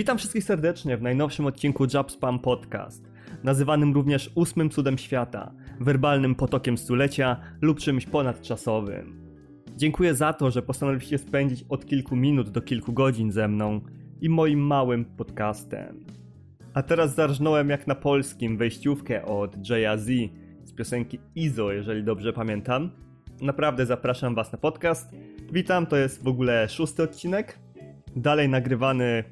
Witam 0.00 0.18
wszystkich 0.18 0.44
serdecznie 0.44 0.96
w 0.96 1.02
najnowszym 1.02 1.46
odcinku 1.46 1.86
Jab 1.94 2.10
Spam 2.10 2.38
Podcast, 2.38 3.10
nazywanym 3.44 3.94
również 3.94 4.30
ósmym 4.34 4.70
cudem 4.70 4.98
świata, 4.98 5.52
werbalnym 5.80 6.34
potokiem 6.34 6.78
stulecia 6.78 7.36
lub 7.60 7.78
czymś 7.78 8.06
ponadczasowym. 8.06 9.20
Dziękuję 9.76 10.14
za 10.14 10.32
to, 10.32 10.50
że 10.50 10.62
postanowiliście 10.62 11.18
spędzić 11.18 11.64
od 11.68 11.86
kilku 11.86 12.16
minut 12.16 12.50
do 12.50 12.60
kilku 12.60 12.92
godzin 12.92 13.32
ze 13.32 13.48
mną 13.48 13.80
i 14.20 14.28
moim 14.28 14.60
małym 14.60 15.04
podcastem. 15.04 16.04
A 16.74 16.82
teraz 16.82 17.14
zarżnąłem 17.14 17.70
jak 17.70 17.86
na 17.86 17.94
polskim 17.94 18.56
wejściówkę 18.56 19.24
od 19.24 19.68
Jay-Z 19.68 20.08
z 20.64 20.72
piosenki 20.72 21.18
Izo, 21.34 21.72
jeżeli 21.72 22.04
dobrze 22.04 22.32
pamiętam. 22.32 22.90
Naprawdę 23.42 23.86
zapraszam 23.86 24.34
Was 24.34 24.52
na 24.52 24.58
podcast. 24.58 25.10
Witam, 25.52 25.86
to 25.86 25.96
jest 25.96 26.24
w 26.24 26.28
ogóle 26.28 26.68
szósty 26.68 27.02
odcinek. 27.02 27.58
Dalej 28.16 28.48
nagrywany, 28.48 29.24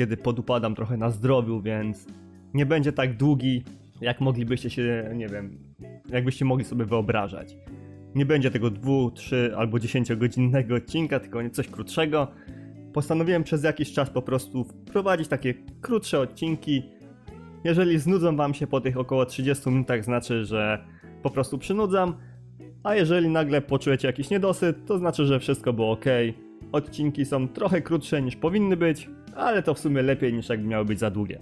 kiedy 0.00 0.16
podupadam 0.16 0.74
trochę 0.74 0.96
na 0.96 1.10
zdrowiu, 1.10 1.62
więc 1.62 2.06
nie 2.54 2.66
będzie 2.66 2.92
tak 2.92 3.16
długi, 3.16 3.64
jak 4.00 4.20
moglibyście 4.20 4.70
się, 4.70 5.10
nie 5.14 5.28
wiem, 5.28 5.58
jakbyście 6.08 6.44
mogli 6.44 6.64
sobie 6.64 6.84
wyobrażać. 6.84 7.56
Nie 8.14 8.26
będzie 8.26 8.50
tego 8.50 8.70
2, 8.70 8.92
3 9.14 9.52
albo 9.56 9.78
10 9.78 10.14
godzinnego 10.14 10.74
odcinka, 10.74 11.20
tylko 11.20 11.50
coś 11.50 11.68
krótszego. 11.68 12.28
Postanowiłem 12.92 13.44
przez 13.44 13.64
jakiś 13.64 13.92
czas 13.92 14.10
po 14.10 14.22
prostu 14.22 14.64
wprowadzić 14.64 15.28
takie 15.28 15.54
krótsze 15.80 16.20
odcinki. 16.20 16.82
Jeżeli 17.64 17.98
znudzą 17.98 18.36
wam 18.36 18.54
się 18.54 18.66
po 18.66 18.80
tych 18.80 18.96
około 18.96 19.26
30 19.26 19.70
minutach, 19.70 20.04
znaczy, 20.04 20.44
że 20.44 20.84
po 21.22 21.30
prostu 21.30 21.58
przynudzam. 21.58 22.14
A 22.82 22.94
jeżeli 22.94 23.28
nagle 23.28 23.60
poczujecie 23.60 24.08
jakiś 24.08 24.30
niedosyt, 24.30 24.86
to 24.86 24.98
znaczy, 24.98 25.26
że 25.26 25.40
wszystko 25.40 25.72
było 25.72 25.90
ok. 25.90 26.04
Odcinki 26.72 27.24
są 27.24 27.48
trochę 27.48 27.82
krótsze 27.82 28.22
niż 28.22 28.36
powinny 28.36 28.76
być, 28.76 29.08
ale 29.36 29.62
to 29.62 29.74
w 29.74 29.78
sumie 29.78 30.02
lepiej 30.02 30.32
niż 30.32 30.48
jakby 30.48 30.68
miały 30.68 30.84
być 30.84 30.98
za 30.98 31.10
długie. 31.10 31.40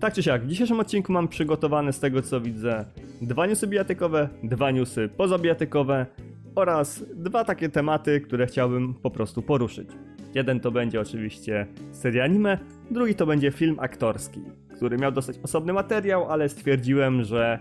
Tak 0.00 0.14
czy 0.14 0.22
siak, 0.22 0.44
w 0.44 0.46
dzisiejszym 0.46 0.80
odcinku 0.80 1.12
mam 1.12 1.28
przygotowane 1.28 1.92
z 1.92 2.00
tego 2.00 2.22
co 2.22 2.40
widzę 2.40 2.84
dwa 3.22 3.46
newsy 3.46 3.66
bijatykowe, 3.66 4.28
dwa 4.42 4.70
newsy 4.70 5.08
pozabijatykowe 5.16 6.06
oraz 6.54 7.04
dwa 7.14 7.44
takie 7.44 7.68
tematy, 7.68 8.20
które 8.20 8.46
chciałbym 8.46 8.94
po 8.94 9.10
prostu 9.10 9.42
poruszyć. 9.42 9.88
Jeden 10.34 10.60
to 10.60 10.70
będzie 10.70 11.00
oczywiście 11.00 11.66
seria 11.92 12.24
anime, 12.24 12.58
drugi 12.90 13.14
to 13.14 13.26
będzie 13.26 13.50
film 13.50 13.76
aktorski, 13.80 14.40
który 14.76 14.98
miał 14.98 15.12
dostać 15.12 15.38
osobny 15.42 15.72
materiał, 15.72 16.30
ale 16.30 16.48
stwierdziłem, 16.48 17.24
że 17.24 17.58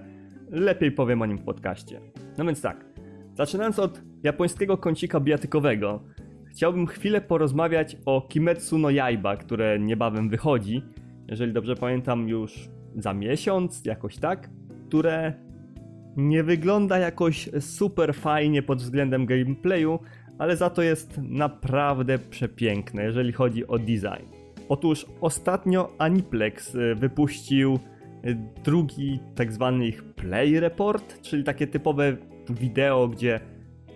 lepiej 0.51 0.91
powiem 0.91 1.21
o 1.21 1.25
nim 1.25 1.37
w 1.37 1.43
podcaście. 1.43 2.01
No 2.37 2.45
więc 2.45 2.61
tak, 2.61 2.85
zaczynając 3.33 3.79
od 3.79 4.01
japońskiego 4.23 4.77
kącika 4.77 5.19
bijatykowego, 5.19 6.03
chciałbym 6.49 6.87
chwilę 6.87 7.21
porozmawiać 7.21 7.97
o 8.05 8.21
Kimetsu 8.21 8.77
no 8.77 8.89
Yaiba, 8.89 9.37
które 9.37 9.79
niebawem 9.79 10.29
wychodzi, 10.29 10.81
jeżeli 11.27 11.53
dobrze 11.53 11.75
pamiętam 11.75 12.29
już 12.29 12.69
za 12.95 13.13
miesiąc, 13.13 13.85
jakoś 13.85 14.17
tak, 14.17 14.49
które 14.87 15.33
nie 16.17 16.43
wygląda 16.43 16.97
jakoś 16.97 17.49
super 17.59 18.15
fajnie 18.15 18.63
pod 18.63 18.79
względem 18.79 19.25
gameplayu, 19.25 19.99
ale 20.37 20.57
za 20.57 20.69
to 20.69 20.81
jest 20.81 21.17
naprawdę 21.23 22.19
przepiękne, 22.19 23.03
jeżeli 23.03 23.31
chodzi 23.31 23.67
o 23.67 23.79
design. 23.79 24.25
Otóż 24.69 25.05
ostatnio 25.21 25.93
Aniplex 25.97 26.75
y, 26.75 26.95
wypuścił 26.95 27.79
y, 28.25 28.37
drugi 28.63 29.19
tak 29.35 29.51
zwany 29.51 29.87
ich 29.87 30.03
play 30.03 30.59
report, 30.59 31.21
czyli 31.21 31.43
takie 31.43 31.67
typowe 31.67 32.17
wideo, 32.49 33.07
gdzie 33.07 33.39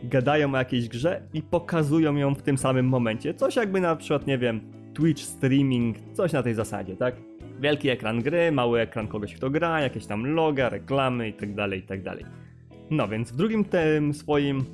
gadają 0.04 0.54
o 0.54 0.58
jakiejś 0.58 0.90
grze 0.90 1.22
i 1.34 1.42
pokazują 1.42 2.16
ją 2.16 2.36
w 2.36 2.42
tym 2.42 2.58
samym 2.58 2.86
momencie. 2.86 3.34
Coś 3.34 3.56
jakby 3.56 3.82
na 3.82 3.96
przykład, 3.96 4.28
nie 4.28 4.38
wiem, 4.38 4.62
Twitch 4.94 5.22
streaming, 5.22 5.98
coś 6.14 6.32
na 6.32 6.44
tej 6.44 6.54
zasadzie, 6.54 6.96
tak? 6.96 7.16
Wielki 7.60 7.90
ekran 7.90 8.22
gry, 8.22 8.52
mały 8.52 8.80
ekran 8.80 9.08
kogoś, 9.08 9.34
kto 9.34 9.50
gra, 9.50 9.82
jakieś 9.82 10.06
tam 10.06 10.26
loga, 10.26 10.70
reklamy 10.70 11.28
itd., 11.28 11.56
tak 11.56 11.74
itd. 11.74 12.04
Tak 12.04 12.44
no 12.90 13.08
więc 13.08 13.32
w 13.32 13.36
drugim 13.36 13.66
tym 13.66 14.14
swoim 14.14 14.66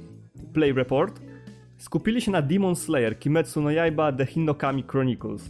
Play 0.54 0.74
Report 0.74 1.22
skupili 1.78 2.22
się 2.22 2.32
na 2.32 2.42
Demon 2.42 2.76
Slayer 2.76 3.20
Kimetsu 3.20 3.62
no 3.62 3.70
Yaiba 3.70 4.12
The 4.12 4.26
Hinokami 4.26 4.84
Chronicles, 4.88 5.50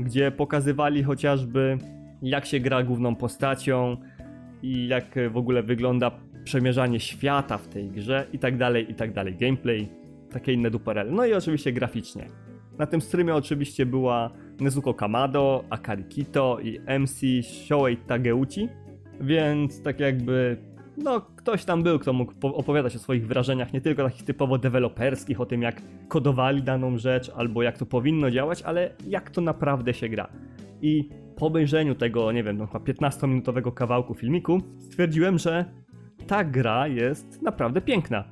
gdzie 0.00 0.30
pokazywali 0.30 1.02
chociażby 1.02 1.78
jak 2.22 2.46
się 2.46 2.60
gra 2.60 2.82
główną 2.82 3.16
postacią 3.16 3.96
i 4.62 4.88
jak 4.88 5.04
w 5.30 5.36
ogóle 5.36 5.62
wygląda 5.62 6.10
przemierzanie 6.44 7.00
świata 7.00 7.58
w 7.58 7.68
tej 7.68 7.90
grze 7.90 8.26
i 8.32 8.38
tak 8.38 8.56
dalej, 8.56 8.90
i 8.90 8.94
tak 8.94 9.12
dalej. 9.12 9.36
Gameplay, 9.36 9.88
takie 10.30 10.52
inne 10.52 10.70
duperele. 10.70 11.12
No 11.12 11.26
i 11.26 11.34
oczywiście 11.34 11.72
graficznie. 11.72 12.26
Na 12.78 12.86
tym 12.86 13.00
streamie 13.00 13.34
oczywiście 13.34 13.86
była 13.86 14.30
Nezuko 14.60 14.94
Kamado, 14.94 15.64
Akari 15.70 16.04
Kito 16.04 16.58
i 16.62 16.80
MC 17.00 17.20
Shoei 17.42 17.96
Tageuchi, 17.96 18.68
więc 19.20 19.82
tak 19.82 20.00
jakby 20.00 20.56
no 20.96 21.20
ktoś 21.20 21.64
tam 21.64 21.82
był, 21.82 21.98
kto 21.98 22.12
mógł 22.12 22.32
opowiadać 22.42 22.96
o 22.96 22.98
swoich 22.98 23.26
wrażeniach, 23.26 23.72
nie 23.72 23.80
tylko 23.80 24.04
takich 24.04 24.24
typowo 24.24 24.58
deweloperskich, 24.58 25.40
o 25.40 25.46
tym 25.46 25.62
jak 25.62 25.82
kodowali 26.08 26.62
daną 26.62 26.98
rzecz, 26.98 27.30
albo 27.36 27.62
jak 27.62 27.78
to 27.78 27.86
powinno 27.86 28.30
działać, 28.30 28.62
ale 28.62 28.94
jak 29.06 29.30
to 29.30 29.40
naprawdę 29.40 29.94
się 29.94 30.08
gra. 30.08 30.28
I 30.82 31.08
po 31.36 31.46
obejrzeniu 31.46 31.94
tego, 31.94 32.32
nie 32.32 32.42
wiem, 32.44 32.56
no 32.56 32.66
chyba 32.66 32.78
15-minutowego 32.78 33.74
kawałku 33.74 34.14
filmiku, 34.14 34.60
stwierdziłem, 34.78 35.38
że 35.38 35.64
ta 36.22 36.44
gra 36.44 36.88
jest 36.88 37.42
naprawdę 37.42 37.80
piękna. 37.80 38.24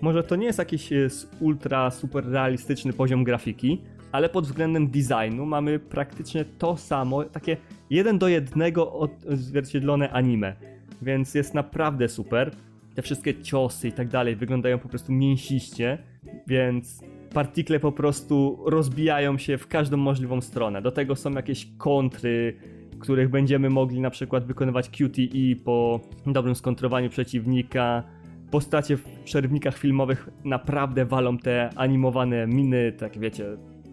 Może 0.00 0.22
to 0.22 0.36
nie 0.36 0.46
jest 0.46 0.58
jakiś 0.58 0.92
e, 0.92 1.08
ultra 1.40 1.90
super 1.90 2.24
realistyczny 2.26 2.92
poziom 2.92 3.24
grafiki, 3.24 3.82
ale 4.12 4.28
pod 4.28 4.46
względem 4.46 4.90
designu 4.90 5.46
mamy 5.46 5.78
praktycznie 5.78 6.44
to 6.44 6.76
samo, 6.76 7.24
takie 7.24 7.56
jeden 7.90 8.18
do 8.18 8.28
jednego 8.28 8.92
odzwierciedlone 8.92 10.10
anime. 10.10 10.56
Więc 11.02 11.34
jest 11.34 11.54
naprawdę 11.54 12.08
super. 12.08 12.50
Te 12.94 13.02
wszystkie 13.02 13.42
ciosy 13.42 13.88
i 13.88 13.92
tak 13.92 14.08
dalej 14.08 14.36
wyglądają 14.36 14.78
po 14.78 14.88
prostu 14.88 15.12
mięsiście, 15.12 15.98
więc 16.46 17.00
partikle 17.34 17.80
po 17.80 17.92
prostu 17.92 18.58
rozbijają 18.66 19.38
się 19.38 19.58
w 19.58 19.66
każdą 19.68 19.96
możliwą 19.96 20.40
stronę. 20.40 20.82
Do 20.82 20.92
tego 20.92 21.16
są 21.16 21.32
jakieś 21.32 21.68
kontry, 21.78 22.56
których 23.04 23.28
będziemy 23.28 23.70
mogli 23.70 24.00
na 24.00 24.10
przykład 24.10 24.44
wykonywać 24.44 24.90
QTE 24.90 25.56
po 25.64 26.00
dobrym 26.26 26.54
skontrowaniu 26.54 27.10
przeciwnika. 27.10 28.02
Postacie 28.50 28.96
w 28.96 29.04
przerywnikach 29.24 29.78
filmowych 29.78 30.28
naprawdę 30.44 31.04
walą 31.04 31.38
te 31.38 31.70
animowane 31.76 32.46
miny, 32.46 32.92
tak 32.92 33.18
wiecie, 33.18 33.44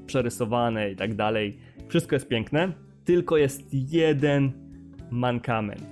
przerysowane 0.05 0.91
i 0.91 0.95
tak 0.95 1.15
dalej. 1.15 1.57
Wszystko 1.87 2.15
jest 2.15 2.27
piękne, 2.27 2.73
tylko 3.05 3.37
jest 3.37 3.73
jeden 3.73 4.51
mankament. 5.09 5.87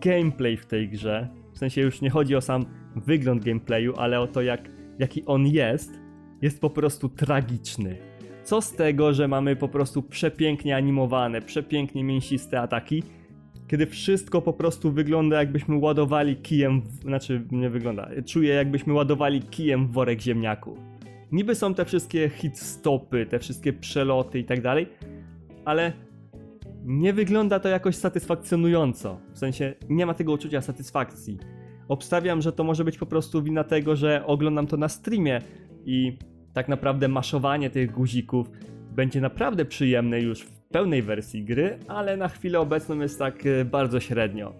Gameplay 0.00 0.56
w 0.56 0.66
tej 0.66 0.88
grze, 0.88 1.28
w 1.52 1.58
sensie 1.58 1.80
już 1.80 2.00
nie 2.00 2.10
chodzi 2.10 2.36
o 2.36 2.40
sam 2.40 2.64
wygląd 2.96 3.44
gameplayu, 3.44 3.94
ale 3.96 4.20
o 4.20 4.26
to 4.26 4.42
jak, 4.42 4.70
jaki 4.98 5.24
on 5.24 5.46
jest, 5.46 6.00
jest 6.42 6.60
po 6.60 6.70
prostu 6.70 7.08
tragiczny. 7.08 8.13
Co 8.44 8.60
z 8.60 8.72
tego, 8.72 9.12
że 9.12 9.28
mamy 9.28 9.56
po 9.56 9.68
prostu 9.68 10.02
przepięknie 10.02 10.76
animowane, 10.76 11.42
przepięknie 11.42 12.04
mięsiste 12.04 12.60
ataki, 12.60 13.02
kiedy 13.68 13.86
wszystko 13.86 14.42
po 14.42 14.52
prostu 14.52 14.92
wygląda 14.92 15.38
jakbyśmy 15.38 15.76
ładowali 15.76 16.36
kijem, 16.36 16.82
w... 16.82 16.86
znaczy 16.86 17.46
nie 17.50 17.70
wygląda, 17.70 18.10
czuję 18.26 18.54
jakbyśmy 18.54 18.92
ładowali 18.92 19.42
kijem 19.42 19.86
w 19.86 19.92
worek 19.92 20.20
ziemniaków. 20.20 20.78
Niby 21.32 21.54
są 21.54 21.74
te 21.74 21.84
wszystkie 21.84 22.28
hit 22.28 22.58
stopy, 22.58 23.26
te 23.26 23.38
wszystkie 23.38 23.72
przeloty 23.72 24.38
i 24.38 24.44
tak 24.44 24.60
dalej, 24.60 24.86
ale 25.64 25.92
nie 26.84 27.12
wygląda 27.12 27.60
to 27.60 27.68
jakoś 27.68 27.96
satysfakcjonująco. 27.96 29.20
W 29.32 29.38
sensie 29.38 29.74
nie 29.88 30.06
ma 30.06 30.14
tego 30.14 30.32
uczucia 30.32 30.60
satysfakcji. 30.60 31.38
Obstawiam, 31.88 32.42
że 32.42 32.52
to 32.52 32.64
może 32.64 32.84
być 32.84 32.98
po 32.98 33.06
prostu 33.06 33.42
wina 33.42 33.64
tego, 33.64 33.96
że 33.96 34.26
oglądam 34.26 34.66
to 34.66 34.76
na 34.76 34.88
streamie 34.88 35.40
i 35.84 36.18
tak 36.54 36.68
naprawdę 36.68 37.08
maszowanie 37.08 37.70
tych 37.70 37.92
guzików 37.92 38.50
będzie 38.92 39.20
naprawdę 39.20 39.64
przyjemne 39.64 40.20
już 40.20 40.40
w 40.40 40.60
pełnej 40.62 41.02
wersji 41.02 41.44
gry, 41.44 41.78
ale 41.88 42.16
na 42.16 42.28
chwilę 42.28 42.60
obecną 42.60 43.00
jest 43.00 43.18
tak 43.18 43.46
e, 43.46 43.64
bardzo 43.64 44.00
średnio. 44.00 44.54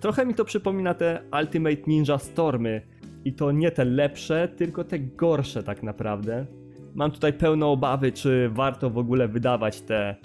Trochę 0.00 0.26
mi 0.26 0.34
to 0.34 0.44
przypomina 0.44 0.94
te 0.94 1.22
Ultimate 1.40 1.82
Ninja 1.86 2.18
Stormy, 2.18 2.82
i 3.26 3.32
to 3.32 3.52
nie 3.52 3.70
te 3.70 3.84
lepsze, 3.84 4.48
tylko 4.48 4.84
te 4.84 4.98
gorsze 4.98 5.62
tak 5.62 5.82
naprawdę. 5.82 6.46
Mam 6.94 7.10
tutaj 7.10 7.32
pełne 7.32 7.66
obawy, 7.66 8.12
czy 8.12 8.50
warto 8.52 8.90
w 8.90 8.98
ogóle 8.98 9.28
wydawać 9.28 9.80
te. 9.80 10.16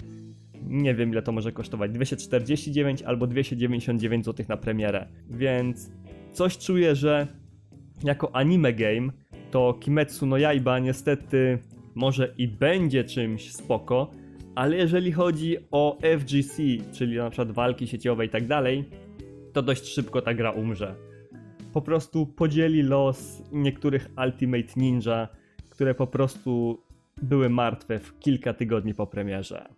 Nie 0.66 0.94
wiem 0.94 1.10
ile 1.10 1.22
to 1.22 1.32
może 1.32 1.52
kosztować. 1.52 1.90
249 1.90 3.02
albo 3.02 3.26
299 3.26 4.24
zł 4.24 4.46
na 4.48 4.56
premierę. 4.56 5.06
Więc 5.30 5.90
coś 6.32 6.58
czuję, 6.58 6.96
że 6.96 7.26
jako 8.04 8.36
anime 8.36 8.72
game 8.72 9.08
to 9.52 9.74
Kimetsu 9.80 10.26
no 10.26 10.36
Yaiba 10.36 10.78
niestety 10.78 11.58
może 11.94 12.34
i 12.38 12.48
będzie 12.48 13.04
czymś 13.04 13.52
spoko, 13.52 14.10
ale 14.54 14.76
jeżeli 14.76 15.12
chodzi 15.12 15.56
o 15.70 15.98
FGC, 16.18 16.62
czyli 16.92 17.16
na 17.16 17.30
przykład 17.30 17.50
walki 17.50 17.86
sieciowe 17.86 18.26
i 18.26 18.28
tak 18.28 18.46
dalej, 18.46 18.84
to 19.52 19.62
dość 19.62 19.86
szybko 19.86 20.22
ta 20.22 20.34
gra 20.34 20.50
umrze 20.50 21.12
po 21.72 21.82
prostu 21.82 22.26
podzieli 22.26 22.82
los 22.82 23.42
niektórych 23.52 24.08
Ultimate 24.24 24.72
Ninja, 24.76 25.28
które 25.70 25.94
po 25.94 26.06
prostu 26.06 26.82
były 27.22 27.50
martwe 27.50 27.98
w 27.98 28.18
kilka 28.18 28.54
tygodni 28.54 28.94
po 28.94 29.06
premierze. 29.06 29.68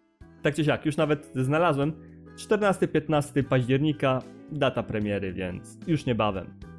Tak 0.42 0.54
czy 0.54 0.64
siak, 0.64 0.86
już 0.86 0.96
nawet 0.96 1.32
znalazłem 1.34 1.92
14-15 2.36 3.42
października 3.42 4.22
data 4.52 4.82
premiery, 4.82 5.32
więc 5.32 5.78
już 5.86 6.06
niebawem. 6.06 6.73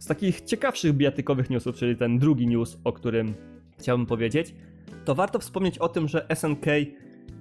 Z 0.00 0.06
takich 0.06 0.40
ciekawszych 0.40 0.92
bijatykowych 0.92 1.50
newsów, 1.50 1.76
czyli 1.76 1.96
ten 1.96 2.18
drugi 2.18 2.46
news, 2.46 2.78
o 2.84 2.92
którym 2.92 3.34
chciałbym 3.78 4.06
powiedzieć, 4.06 4.54
to 5.04 5.14
warto 5.14 5.38
wspomnieć 5.38 5.78
o 5.78 5.88
tym, 5.88 6.08
że 6.08 6.26
SNK 6.34 6.66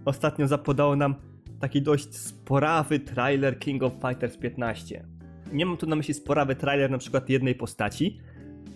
ostatnio 0.06 0.48
zapodało 0.48 0.96
nam 0.96 1.16
taki 1.60 1.82
dość 1.82 2.16
sporawy 2.16 3.00
trailer 3.00 3.60
King 3.60 3.84
of 3.84 3.94
Fighters 3.94 4.38
15. 4.38 5.06
Nie 5.54 5.66
mam 5.66 5.78
tu 5.78 5.86
na 5.86 5.96
myśli 5.96 6.14
sporawy 6.14 6.56
trailer 6.56 6.92
na 6.92 6.98
przykład 6.98 7.30
jednej 7.30 7.56
postaci, 7.56 8.20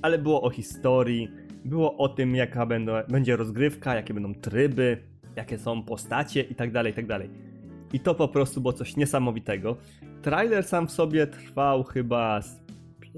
ale 0.02 0.18
było 0.18 0.42
o 0.42 0.50
historii, 0.50 1.30
było 1.66 1.98
o 1.98 2.10
tym 2.10 2.36
jaka 2.36 2.66
będą, 2.66 2.92
będzie 3.10 3.36
rozgrywka, 3.36 3.96
jakie 3.96 4.14
będą 4.14 4.34
tryby, 4.34 4.98
jakie 5.36 5.58
są 5.58 5.84
postacie 5.84 6.42
itd., 6.42 6.84
itd. 6.86 7.28
I 7.94 8.00
to 8.00 8.16
po 8.16 8.28
prostu 8.28 8.62
było 8.62 8.74
coś 8.74 8.96
niesamowitego. 8.96 9.78
Trailer 10.22 10.64
sam 10.64 10.88
w 10.88 10.92
sobie 10.92 11.28
trwał 11.28 11.84
chyba 11.84 12.42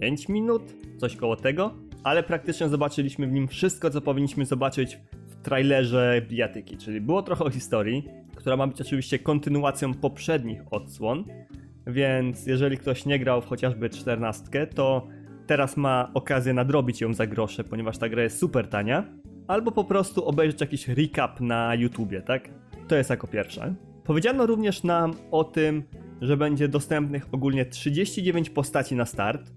5 0.02 0.30
minut, 0.30 0.62
coś 0.98 1.16
koło 1.16 1.36
tego, 1.36 1.74
ale 2.04 2.24
praktycznie 2.24 2.70
zobaczyliśmy 2.70 3.28
w 3.28 3.32
nim 3.32 3.48
wszystko, 3.48 3.90
co 3.90 4.02
powinniśmy 4.02 4.46
zobaczyć 4.46 4.98
w 5.28 5.36
trailerze 5.42 6.22
bijatyki, 6.30 6.78
czyli 6.78 7.02
było 7.02 7.24
trochę 7.24 7.44
o 7.44 7.50
historii, 7.50 8.10
która 8.36 8.58
ma 8.58 8.68
być 8.68 8.82
oczywiście 8.82 9.20
kontynuacją 9.20 9.94
poprzednich 9.94 10.62
odsłon, 10.72 11.24
więc 11.88 12.48
jeżeli 12.48 12.78
ktoś 12.78 13.06
nie 13.06 13.20
grał 13.20 13.42
w 13.42 13.46
chociażby 13.46 13.90
14, 13.90 14.68
to 14.68 15.08
teraz 15.48 15.78
ma 15.78 16.12
okazję 16.14 16.54
nadrobić 16.54 17.02
ją 17.02 17.14
za 17.14 17.28
grosze, 17.28 17.64
ponieważ 17.64 17.98
ta 17.98 18.10
gra 18.10 18.24
jest 18.24 18.40
super 18.40 18.68
tania, 18.68 19.06
albo 19.48 19.72
po 19.72 19.84
prostu 19.84 20.26
obejrzeć 20.26 20.62
jakiś 20.62 20.88
recap 20.88 21.42
na 21.42 21.76
YouTubie, 21.76 22.22
tak? 22.22 22.50
To 22.88 22.96
jest 22.96 23.10
jako 23.10 23.28
pierwsze. 23.28 23.76
Powiedziano 24.04 24.46
również 24.46 24.84
nam 24.84 25.14
o 25.32 25.44
tym, 25.44 25.84
że 26.22 26.38
będzie 26.38 26.68
dostępnych 26.68 27.28
ogólnie 27.32 27.66
39 27.66 28.50
postaci 28.50 28.96
na 28.96 29.06
start, 29.06 29.52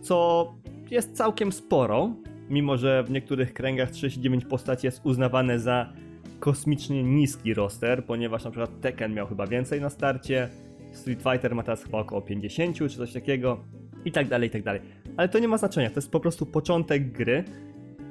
co 0.00 0.54
jest 0.90 1.16
całkiem 1.16 1.52
sporo, 1.52 2.10
mimo 2.50 2.76
że 2.76 3.02
w 3.02 3.10
niektórych 3.10 3.52
kręgach 3.52 3.90
39 3.90 4.44
postaci 4.44 4.86
jest 4.86 5.00
uznawane 5.04 5.58
za 5.58 5.92
kosmicznie 6.40 7.02
niski 7.04 7.54
roster, 7.54 8.04
ponieważ 8.04 8.44
na 8.44 8.50
przykład 8.50 8.80
Tekken 8.80 9.14
miał 9.14 9.26
chyba 9.26 9.46
więcej 9.46 9.80
na 9.80 9.90
starcie, 9.90 10.48
Street 10.92 11.22
Fighter 11.22 11.54
ma 11.54 11.62
teraz 11.62 11.84
chyba 11.84 11.98
około 11.98 12.22
50 12.22 12.76
czy 12.76 12.88
coś 12.88 13.12
takiego 13.12 13.64
i 14.04 14.12
tak 14.12 14.28
dalej, 14.28 14.48
i 14.48 14.50
tak 14.52 14.62
dalej. 14.62 14.80
Ale 15.16 15.28
to 15.28 15.38
nie 15.38 15.48
ma 15.48 15.58
znaczenia, 15.58 15.90
to 15.90 15.96
jest 15.96 16.10
po 16.10 16.20
prostu 16.20 16.46
początek 16.46 17.12
gry, 17.12 17.44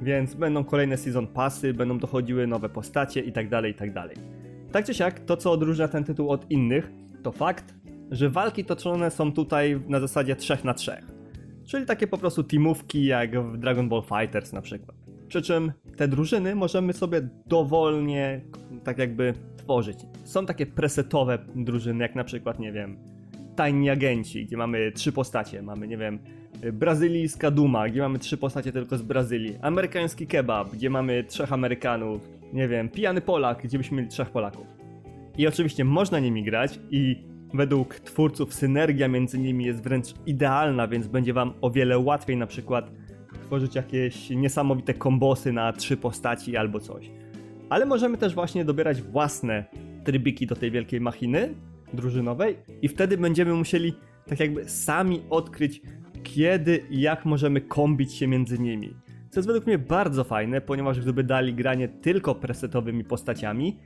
więc 0.01 0.35
będą 0.35 0.63
kolejne 0.63 0.97
season 0.97 1.27
passy, 1.27 1.73
będą 1.73 1.97
dochodziły 1.97 2.47
nowe 2.47 2.69
postacie 2.69 3.21
i 3.21 3.31
tak 3.31 3.49
dalej, 3.49 3.71
i 3.71 3.75
tak 3.75 3.93
dalej. 3.93 4.17
Tak 4.71 4.85
czy 4.85 4.93
siak, 4.93 5.19
to 5.19 5.37
co 5.37 5.51
odróżnia 5.51 5.87
ten 5.87 6.03
tytuł 6.03 6.29
od 6.29 6.51
innych, 6.51 6.91
to 7.23 7.31
fakt, 7.31 7.73
że 8.11 8.29
walki 8.29 8.65
toczone 8.65 9.11
są 9.11 9.31
tutaj 9.33 9.79
na 9.87 9.99
zasadzie 9.99 10.35
3 10.35 10.57
na 10.63 10.73
3. 10.73 11.16
Czyli 11.67 11.85
takie 11.85 12.07
po 12.07 12.17
prostu 12.17 12.43
teamówki 12.43 13.05
jak 13.05 13.41
w 13.41 13.57
Dragon 13.57 13.89
Ball 13.89 14.01
Fighters 14.01 14.53
na 14.53 14.61
przykład. 14.61 14.97
Przy 15.27 15.41
czym 15.41 15.71
te 15.97 16.07
drużyny 16.07 16.55
możemy 16.55 16.93
sobie 16.93 17.29
dowolnie 17.45 18.41
tak 18.83 18.97
jakby 18.97 19.33
tworzyć. 19.57 19.97
Są 20.23 20.45
takie 20.45 20.65
presetowe 20.65 21.37
drużyny, 21.55 22.03
jak 22.03 22.15
na 22.15 22.23
przykład, 22.23 22.59
nie 22.59 22.71
wiem, 22.71 22.97
Tajni 23.55 23.89
Agenci, 23.89 24.45
gdzie 24.45 24.57
mamy 24.57 24.91
trzy 24.91 25.11
postacie. 25.11 25.61
Mamy, 25.61 25.87
nie 25.87 25.97
wiem, 25.97 26.19
brazylijska 26.73 27.51
Duma, 27.51 27.89
gdzie 27.89 28.01
mamy 28.01 28.19
trzy 28.19 28.37
postacie 28.37 28.71
tylko 28.71 28.97
z 28.97 29.01
Brazylii. 29.01 29.55
Amerykański 29.61 30.27
Kebab, 30.27 30.71
gdzie 30.71 30.89
mamy 30.89 31.23
trzech 31.23 31.53
Amerykanów. 31.53 32.29
Nie 32.53 32.67
wiem, 32.67 32.89
Pijany 32.89 33.21
Polak, 33.21 33.63
gdzie 33.63 33.77
byśmy 33.77 33.97
mieli 33.97 34.09
trzech 34.09 34.29
Polaków. 34.29 34.67
I 35.37 35.47
oczywiście 35.47 35.85
można 35.85 36.19
nimi 36.19 36.43
grać 36.43 36.79
i 36.91 37.23
według 37.53 37.95
twórców 37.95 38.53
synergia 38.53 39.07
między 39.07 39.39
nimi 39.39 39.65
jest 39.65 39.83
wręcz 39.83 40.07
idealna, 40.25 40.87
więc 40.87 41.07
będzie 41.07 41.33
wam 41.33 41.53
o 41.61 41.71
wiele 41.71 41.99
łatwiej 41.99 42.37
na 42.37 42.47
przykład 42.47 42.91
tworzyć 43.45 43.75
jakieś 43.75 44.29
niesamowite 44.29 44.93
kombosy 44.93 45.53
na 45.53 45.73
trzy 45.73 45.97
postaci 45.97 46.57
albo 46.57 46.79
coś. 46.79 47.11
Ale 47.69 47.85
możemy 47.85 48.17
też 48.17 48.35
właśnie 48.35 48.65
dobierać 48.65 49.01
własne 49.01 49.65
trybiki 50.03 50.47
do 50.47 50.55
tej 50.55 50.71
wielkiej 50.71 51.01
machiny 51.01 51.53
drużynowej 51.93 52.57
i 52.81 52.87
wtedy 52.87 53.17
będziemy 53.17 53.53
musieli 53.53 53.93
tak 54.25 54.39
jakby 54.39 54.69
sami 54.69 55.21
odkryć 55.29 55.81
kiedy 56.23 56.83
i 56.89 57.01
jak 57.01 57.25
możemy 57.25 57.61
kombić 57.61 58.13
się 58.13 58.27
między 58.27 58.59
nimi. 58.59 58.95
Co 59.29 59.39
jest 59.39 59.47
według 59.47 59.65
mnie 59.65 59.77
bardzo 59.77 60.23
fajne, 60.23 60.61
ponieważ 60.61 60.99
gdyby 60.99 61.23
dali 61.23 61.53
granie 61.53 61.87
tylko 61.87 62.35
presetowymi 62.35 63.03
postaciami, 63.03 63.77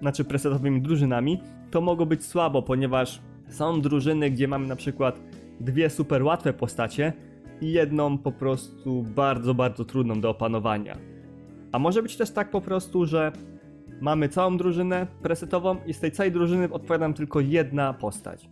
znaczy 0.00 0.24
presetowymi 0.24 0.82
drużynami, 0.82 1.40
to 1.70 1.80
mogło 1.80 2.06
być 2.06 2.24
słabo, 2.24 2.62
ponieważ 2.62 3.20
są 3.48 3.80
drużyny, 3.80 4.30
gdzie 4.30 4.48
mamy 4.48 4.66
na 4.66 4.76
przykład 4.76 5.20
dwie 5.60 5.90
super 5.90 6.22
łatwe 6.22 6.52
postacie 6.52 7.12
i 7.60 7.72
jedną 7.72 8.18
po 8.18 8.32
prostu 8.32 9.02
bardzo, 9.02 9.54
bardzo 9.54 9.84
trudną 9.84 10.20
do 10.20 10.30
opanowania. 10.30 10.96
A 11.72 11.78
może 11.78 12.02
być 12.02 12.16
też 12.16 12.30
tak 12.30 12.50
po 12.50 12.60
prostu, 12.60 13.06
że 13.06 13.32
mamy 14.00 14.28
całą 14.28 14.56
drużynę 14.56 15.06
presetową 15.22 15.76
i 15.86 15.94
z 15.94 16.00
tej 16.00 16.12
całej 16.12 16.32
drużyny 16.32 16.72
odpowiada 16.72 17.04
nam 17.04 17.14
tylko 17.14 17.40
jedna 17.40 17.92
postać. 17.92 18.48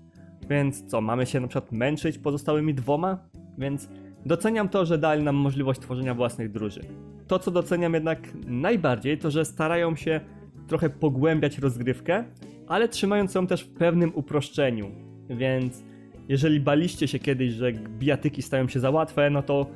Więc 0.50 0.86
co, 0.86 1.00
mamy 1.00 1.26
się 1.26 1.40
na 1.40 1.48
przykład 1.48 1.72
męczyć 1.72 2.18
pozostałymi 2.18 2.74
dwoma? 2.74 3.18
Więc 3.58 3.88
doceniam 4.26 4.68
to, 4.68 4.84
że 4.84 4.98
dali 4.98 5.22
nam 5.22 5.36
możliwość 5.36 5.80
tworzenia 5.80 6.14
własnych 6.14 6.52
drużyn. 6.52 6.84
To, 7.26 7.38
co 7.38 7.50
doceniam 7.50 7.94
jednak 7.94 8.18
najbardziej, 8.46 9.18
to 9.18 9.30
że 9.30 9.44
starają 9.44 9.96
się 9.96 10.20
trochę 10.66 10.90
pogłębiać 10.90 11.58
rozgrywkę, 11.58 12.24
ale 12.68 12.88
trzymając 12.88 13.34
ją 13.34 13.46
też 13.46 13.62
w 13.62 13.68
pewnym 13.68 14.12
uproszczeniu. 14.14 14.90
Więc 15.30 15.84
jeżeli 16.28 16.60
baliście 16.60 17.08
się 17.08 17.18
kiedyś, 17.18 17.52
że 17.52 17.72
bijatyki 17.72 18.42
stają 18.42 18.68
się 18.68 18.80
za 18.80 18.90
łatwe, 18.90 19.30
no 19.30 19.42
to 19.42 19.66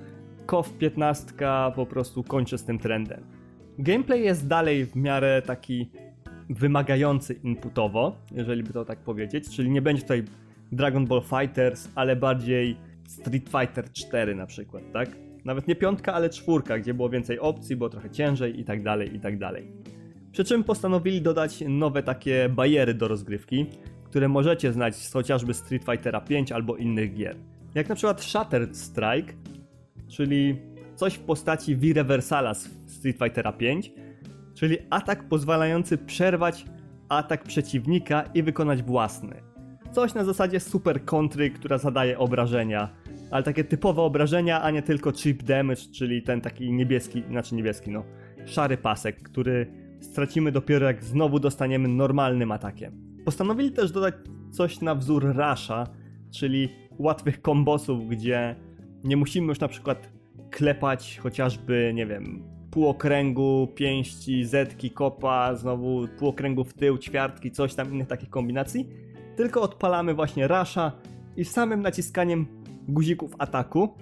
KOF 0.46 0.72
15 0.78 1.26
po 1.74 1.86
prostu 1.86 2.22
kończy 2.22 2.58
z 2.58 2.64
tym 2.64 2.78
trendem. 2.78 3.24
Gameplay 3.78 4.24
jest 4.24 4.46
dalej 4.46 4.86
w 4.86 4.96
miarę 4.96 5.42
taki 5.46 5.90
wymagający 6.50 7.34
inputowo, 7.34 8.16
jeżeli 8.32 8.62
by 8.62 8.72
to 8.72 8.84
tak 8.84 8.98
powiedzieć, 8.98 9.56
czyli 9.56 9.70
nie 9.70 9.82
będzie 9.82 10.02
tutaj 10.02 10.24
Dragon 10.72 11.06
Ball 11.06 11.22
Fighters, 11.22 11.88
ale 11.94 12.16
bardziej 12.16 12.76
Street 13.06 13.48
Fighter 13.48 13.92
4 13.92 14.34
na 14.34 14.46
przykład, 14.46 14.82
tak? 14.92 15.08
Nawet 15.44 15.68
nie 15.68 15.76
piątka, 15.76 16.14
ale 16.14 16.30
czwórka, 16.30 16.78
gdzie 16.78 16.94
było 16.94 17.08
więcej 17.08 17.38
opcji, 17.38 17.76
było 17.76 17.90
trochę 17.90 18.10
ciężej 18.10 18.60
i 18.60 18.64
tak 18.64 18.82
dalej, 18.82 19.16
i 19.16 19.20
tak 19.20 19.38
dalej. 19.38 19.72
Przy 20.38 20.44
czym 20.44 20.64
postanowili 20.64 21.22
dodać 21.22 21.64
nowe 21.68 22.02
takie 22.02 22.48
bariery 22.48 22.94
do 22.94 23.08
rozgrywki, 23.08 23.66
które 24.04 24.28
możecie 24.28 24.72
znać 24.72 24.96
z 24.96 25.12
chociażby 25.12 25.54
Street 25.54 25.84
Fightera 25.84 26.20
5 26.20 26.52
albo 26.52 26.76
innych 26.76 27.14
gier. 27.14 27.36
Jak 27.74 27.88
na 27.88 27.94
przykład 27.94 28.22
Shattered 28.22 28.76
Strike, 28.76 29.32
czyli 30.08 30.56
coś 30.96 31.14
w 31.14 31.20
postaci 31.20 31.76
V-Reversala 31.76 32.54
z 32.54 32.68
Street 32.86 33.18
Fightera 33.18 33.52
5, 33.52 33.92
czyli 34.54 34.76
atak 34.90 35.28
pozwalający 35.28 35.98
przerwać 35.98 36.64
atak 37.08 37.44
przeciwnika 37.44 38.24
i 38.34 38.42
wykonać 38.42 38.82
własny. 38.82 39.42
Coś 39.92 40.14
na 40.14 40.24
zasadzie 40.24 40.60
super 40.60 41.04
kontry, 41.04 41.50
która 41.50 41.78
zadaje 41.78 42.18
obrażenia, 42.18 42.88
ale 43.30 43.42
takie 43.42 43.64
typowe 43.64 44.02
obrażenia, 44.02 44.62
a 44.62 44.70
nie 44.70 44.82
tylko 44.82 45.12
chip 45.12 45.42
damage, 45.42 45.82
czyli 45.94 46.22
ten 46.22 46.40
taki 46.40 46.72
niebieski, 46.72 47.22
znaczy 47.30 47.54
niebieski, 47.54 47.90
no, 47.90 48.04
szary 48.46 48.76
pasek, 48.76 49.22
który 49.22 49.87
stracimy 50.00 50.52
dopiero 50.52 50.86
jak 50.86 51.04
znowu 51.04 51.40
dostaniemy 51.40 51.88
normalnym 51.88 52.52
atakiem. 52.52 52.92
Postanowili 53.24 53.72
też 53.72 53.92
dodać 53.92 54.14
coś 54.50 54.80
na 54.80 54.94
wzór 54.94 55.36
Rasha, 55.36 55.86
czyli 56.30 56.68
łatwych 56.98 57.42
kombosów, 57.42 58.08
gdzie 58.08 58.56
nie 59.04 59.16
musimy 59.16 59.46
już 59.46 59.60
na 59.60 59.68
przykład 59.68 60.12
klepać 60.50 61.18
chociażby, 61.22 61.92
nie 61.94 62.06
wiem, 62.06 62.42
półokręgu, 62.70 63.68
pięści, 63.74 64.44
zetki, 64.44 64.90
kopa, 64.90 65.54
znowu 65.54 66.08
półokręgu 66.18 66.64
w 66.64 66.74
tył, 66.74 66.98
ćwiartki, 66.98 67.50
coś 67.50 67.74
tam 67.74 67.92
innych 67.94 68.08
takich 68.08 68.30
kombinacji, 68.30 68.88
tylko 69.36 69.62
odpalamy 69.62 70.14
właśnie 70.14 70.48
Rasha 70.48 70.92
i 71.36 71.44
samym 71.44 71.82
naciskaniem 71.82 72.46
guzików 72.88 73.34
ataku 73.38 73.94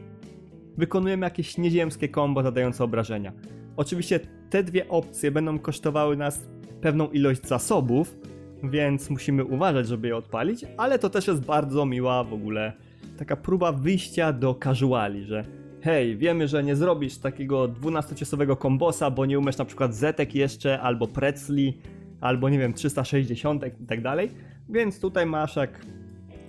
wykonujemy 0.77 1.27
jakieś 1.27 1.59
nieziemskie 1.59 2.09
kombo 2.09 2.43
zadające 2.43 2.85
obrażenia. 2.85 3.33
Oczywiście 3.77 4.21
te 4.51 4.63
dwie 4.63 4.89
opcje 4.89 5.31
będą 5.31 5.59
kosztowały 5.59 6.17
nas 6.17 6.49
pewną 6.81 7.11
ilość 7.11 7.47
zasobów, 7.47 8.17
więc 8.63 9.11
musimy 9.11 9.45
uważać, 9.45 9.89
żeby 9.89 10.09
je 10.09 10.17
odpalić, 10.17 10.65
ale 10.77 10.99
to 10.99 11.11
też 11.11 11.27
jest 11.27 11.45
bardzo 11.45 11.87
miła 11.87 12.25
w 12.25 12.33
ogóle 12.33 12.73
taka 13.19 13.37
próba 13.37 13.73
wyjścia 13.73 14.33
do 14.33 14.55
casuali, 14.65 15.25
że 15.25 15.45
hej, 15.83 16.17
wiemy, 16.17 16.49
że 16.49 16.65
nie 16.65 16.77
zrobisz 16.77 17.19
takiego 17.19 17.69
12-ciosowego 17.69 18.57
kombosa, 18.59 19.11
bo 19.11 19.27
nie 19.27 19.39
umiesz 19.39 19.59
na 19.59 19.65
przykład 19.65 19.95
zetek 19.95 20.35
jeszcze, 20.35 20.81
albo 20.81 21.07
pretzli, 21.07 21.79
albo 22.21 22.49
nie 22.49 22.59
wiem, 22.59 22.73
360 22.73 23.65
i 23.83 23.87
tak 23.87 24.03
dalej, 24.03 24.31
więc 24.69 25.01
tutaj 25.01 25.27
masz 25.27 25.57
jak 25.57 25.87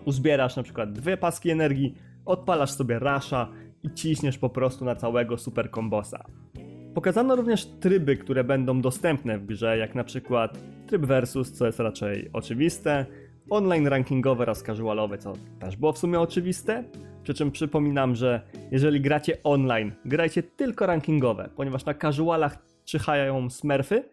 uzbierasz 0.06 0.56
na 0.56 0.64
przykład 0.64 0.94
dwie 0.94 1.18
paski 1.18 1.50
energii, 1.50 1.96
odpalasz 2.26 2.72
sobie 2.72 3.00
rasha 3.00 3.48
i 3.84 3.94
ciśniesz 3.94 4.38
po 4.38 4.50
prostu 4.50 4.86
na 4.86 4.96
całego 4.96 5.38
super 5.38 5.72
kombosa. 5.72 6.24
Pokazano 6.98 7.36
również 7.36 7.66
tryby, 7.66 8.18
które 8.18 8.44
będą 8.44 8.82
dostępne 8.82 9.40
w 9.40 9.46
grze, 9.46 9.78
jak 9.78 9.96
na 9.96 10.04
przykład 10.04 10.60
tryb 10.88 11.06
versus, 11.06 11.52
co 11.52 11.66
jest 11.66 11.80
raczej 11.80 12.30
oczywiste, 12.34 13.06
online 13.50 13.88
rankingowe 13.88 14.44
oraz 14.44 14.64
casualowe, 14.64 15.18
co 15.18 15.34
też 15.60 15.76
było 15.76 15.94
w 15.94 15.98
sumie 15.98 16.20
oczywiste. 16.20 16.84
Przy 17.24 17.34
czym 17.34 17.52
przypominam, 17.52 18.16
że 18.16 18.42
jeżeli 18.72 19.02
gracie 19.02 19.38
online, 19.44 19.92
grajcie 20.06 20.44
tylko 20.44 20.86
rankingowe, 20.86 21.50
ponieważ 21.56 21.86
na 21.86 21.94
casualach 21.94 22.66
czyhają 22.86 23.50
smurfy, 23.50 24.04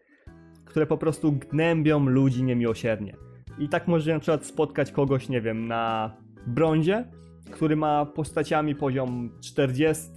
które 0.64 0.86
po 0.86 0.98
prostu 0.98 1.32
gnębią 1.32 2.06
ludzi 2.06 2.42
niemiłosiernie. 2.42 3.16
I 3.58 3.68
tak 3.68 3.88
możecie 3.88 4.12
na 4.14 4.20
przykład 4.20 4.46
spotkać 4.46 4.92
kogoś, 4.92 5.28
nie 5.28 5.40
wiem, 5.40 5.68
na 5.68 6.16
brązie, 6.46 7.04
który 7.50 7.76
ma 7.76 8.06
postaciami 8.06 8.74
poziom 8.74 9.30
40, 9.40 10.10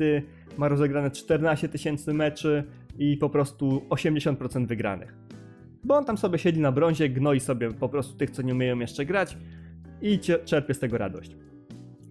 ma 0.58 0.68
rozegrane 0.68 1.12
14 1.12 1.70
tysięcy 1.70 2.14
meczy 2.14 2.64
i 2.98 3.18
po 3.18 3.30
prostu 3.30 3.82
80% 3.90 4.68
wygranych. 4.68 5.16
Bo 5.84 5.96
on 5.96 6.06
tam 6.06 6.18
sobie 6.18 6.38
siedzi 6.38 6.60
na 6.60 6.72
brązie, 6.72 7.10
gnoi 7.10 7.40
sobie 7.40 7.72
po 7.72 7.90
prostu 7.90 8.18
tych, 8.18 8.30
co 8.30 8.42
nie 8.42 8.54
umieją 8.54 8.80
jeszcze 8.80 9.06
grać 9.06 9.38
i 10.02 10.20
czerpie 10.46 10.74
z 10.74 10.80
tego 10.80 10.98
radość. 10.98 11.36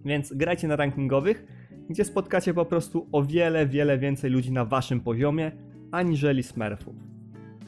Więc 0.05 0.33
grajcie 0.33 0.67
na 0.67 0.75
rankingowych, 0.75 1.45
gdzie 1.89 2.05
spotkacie 2.05 2.53
po 2.53 2.65
prostu 2.65 3.07
o 3.11 3.23
wiele, 3.23 3.67
wiele 3.67 3.97
więcej 3.97 4.31
ludzi 4.31 4.51
na 4.51 4.65
waszym 4.65 4.99
poziomie, 4.99 5.51
aniżeli 5.91 6.43
smurfów. 6.43 6.95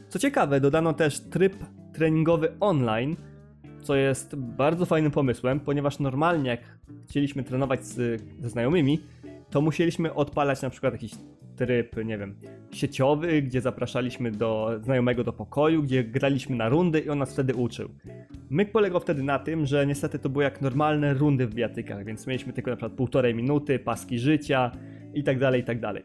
Co 0.09 0.19
ciekawe, 0.19 0.61
dodano 0.61 0.93
też 0.93 1.19
tryb 1.19 1.55
treningowy 1.93 2.59
online, 2.59 3.15
co 3.81 3.95
jest 3.95 4.35
bardzo 4.35 4.85
fajnym 4.85 5.11
pomysłem, 5.11 5.59
ponieważ 5.59 5.99
normalnie 5.99 6.49
jak 6.49 6.59
chcieliśmy 7.09 7.43
trenować 7.43 7.85
z, 7.85 8.21
ze 8.39 8.49
znajomymi, 8.49 8.99
to 9.49 9.61
musieliśmy 9.61 10.13
odpalać 10.13 10.61
na 10.61 10.69
przykład 10.69 10.93
jakiś 10.93 11.11
tryb, 11.55 11.95
nie 12.05 12.17
wiem, 12.17 12.35
sieciowy, 12.71 13.41
gdzie 13.41 13.61
zapraszaliśmy 13.61 14.31
do 14.31 14.71
znajomego 14.81 15.23
do 15.23 15.33
pokoju, 15.33 15.83
gdzie 15.83 16.03
graliśmy 16.03 16.55
na 16.55 16.69
rundy 16.69 16.99
i 16.99 17.09
on 17.09 17.17
nas 17.17 17.33
wtedy 17.33 17.55
uczył. 17.55 17.89
Myk 18.49 18.71
polegał 18.71 18.99
wtedy 18.99 19.23
na 19.23 19.39
tym, 19.39 19.65
że 19.65 19.87
niestety 19.87 20.19
to 20.19 20.29
były 20.29 20.43
jak 20.43 20.61
normalne 20.61 21.13
rundy 21.13 21.47
w 21.47 21.53
biatykach, 21.53 22.05
więc 22.05 22.27
mieliśmy 22.27 22.53
tylko 22.53 22.71
na 22.71 22.77
przykład 22.77 22.93
półtorej 22.93 23.35
minuty, 23.35 23.79
paski 23.79 24.19
życia 24.19 24.71
i 25.13 25.23
tak 25.23 25.39
dalej, 25.39 25.61
i 25.61 25.63
tak 25.63 25.79
dalej. 25.79 26.03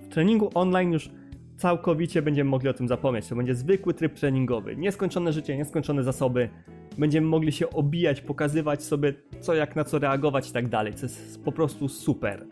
W 0.00 0.08
treningu 0.08 0.50
online 0.54 0.92
już 0.92 1.10
całkowicie 1.58 2.22
będziemy 2.22 2.50
mogli 2.50 2.68
o 2.68 2.74
tym 2.74 2.88
zapomnieć. 2.88 3.28
To 3.28 3.36
będzie 3.36 3.54
zwykły 3.54 3.94
tryb 3.94 4.14
treningowy. 4.14 4.76
Nieskończone 4.76 5.32
życie, 5.32 5.56
nieskończone 5.56 6.02
zasoby. 6.02 6.48
Będziemy 6.98 7.26
mogli 7.26 7.52
się 7.52 7.70
obijać, 7.70 8.20
pokazywać 8.20 8.82
sobie 8.82 9.14
co 9.40 9.54
jak 9.54 9.76
na 9.76 9.84
co 9.84 9.98
reagować 9.98 10.50
i 10.50 10.52
tak 10.52 10.68
dalej, 10.68 10.94
co 10.94 11.06
jest 11.06 11.44
po 11.44 11.52
prostu 11.52 11.88
super. 11.88 12.46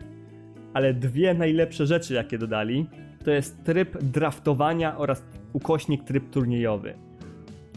Ale 0.73 0.93
dwie 0.93 1.33
najlepsze 1.33 1.85
rzeczy 1.85 2.13
jakie 2.13 2.37
dodali 2.37 2.89
to 3.25 3.31
jest 3.31 3.63
tryb 3.63 4.03
draftowania 4.03 4.97
oraz 4.97 5.23
ukośnik 5.53 6.03
tryb 6.03 6.29
turniejowy. 6.29 6.93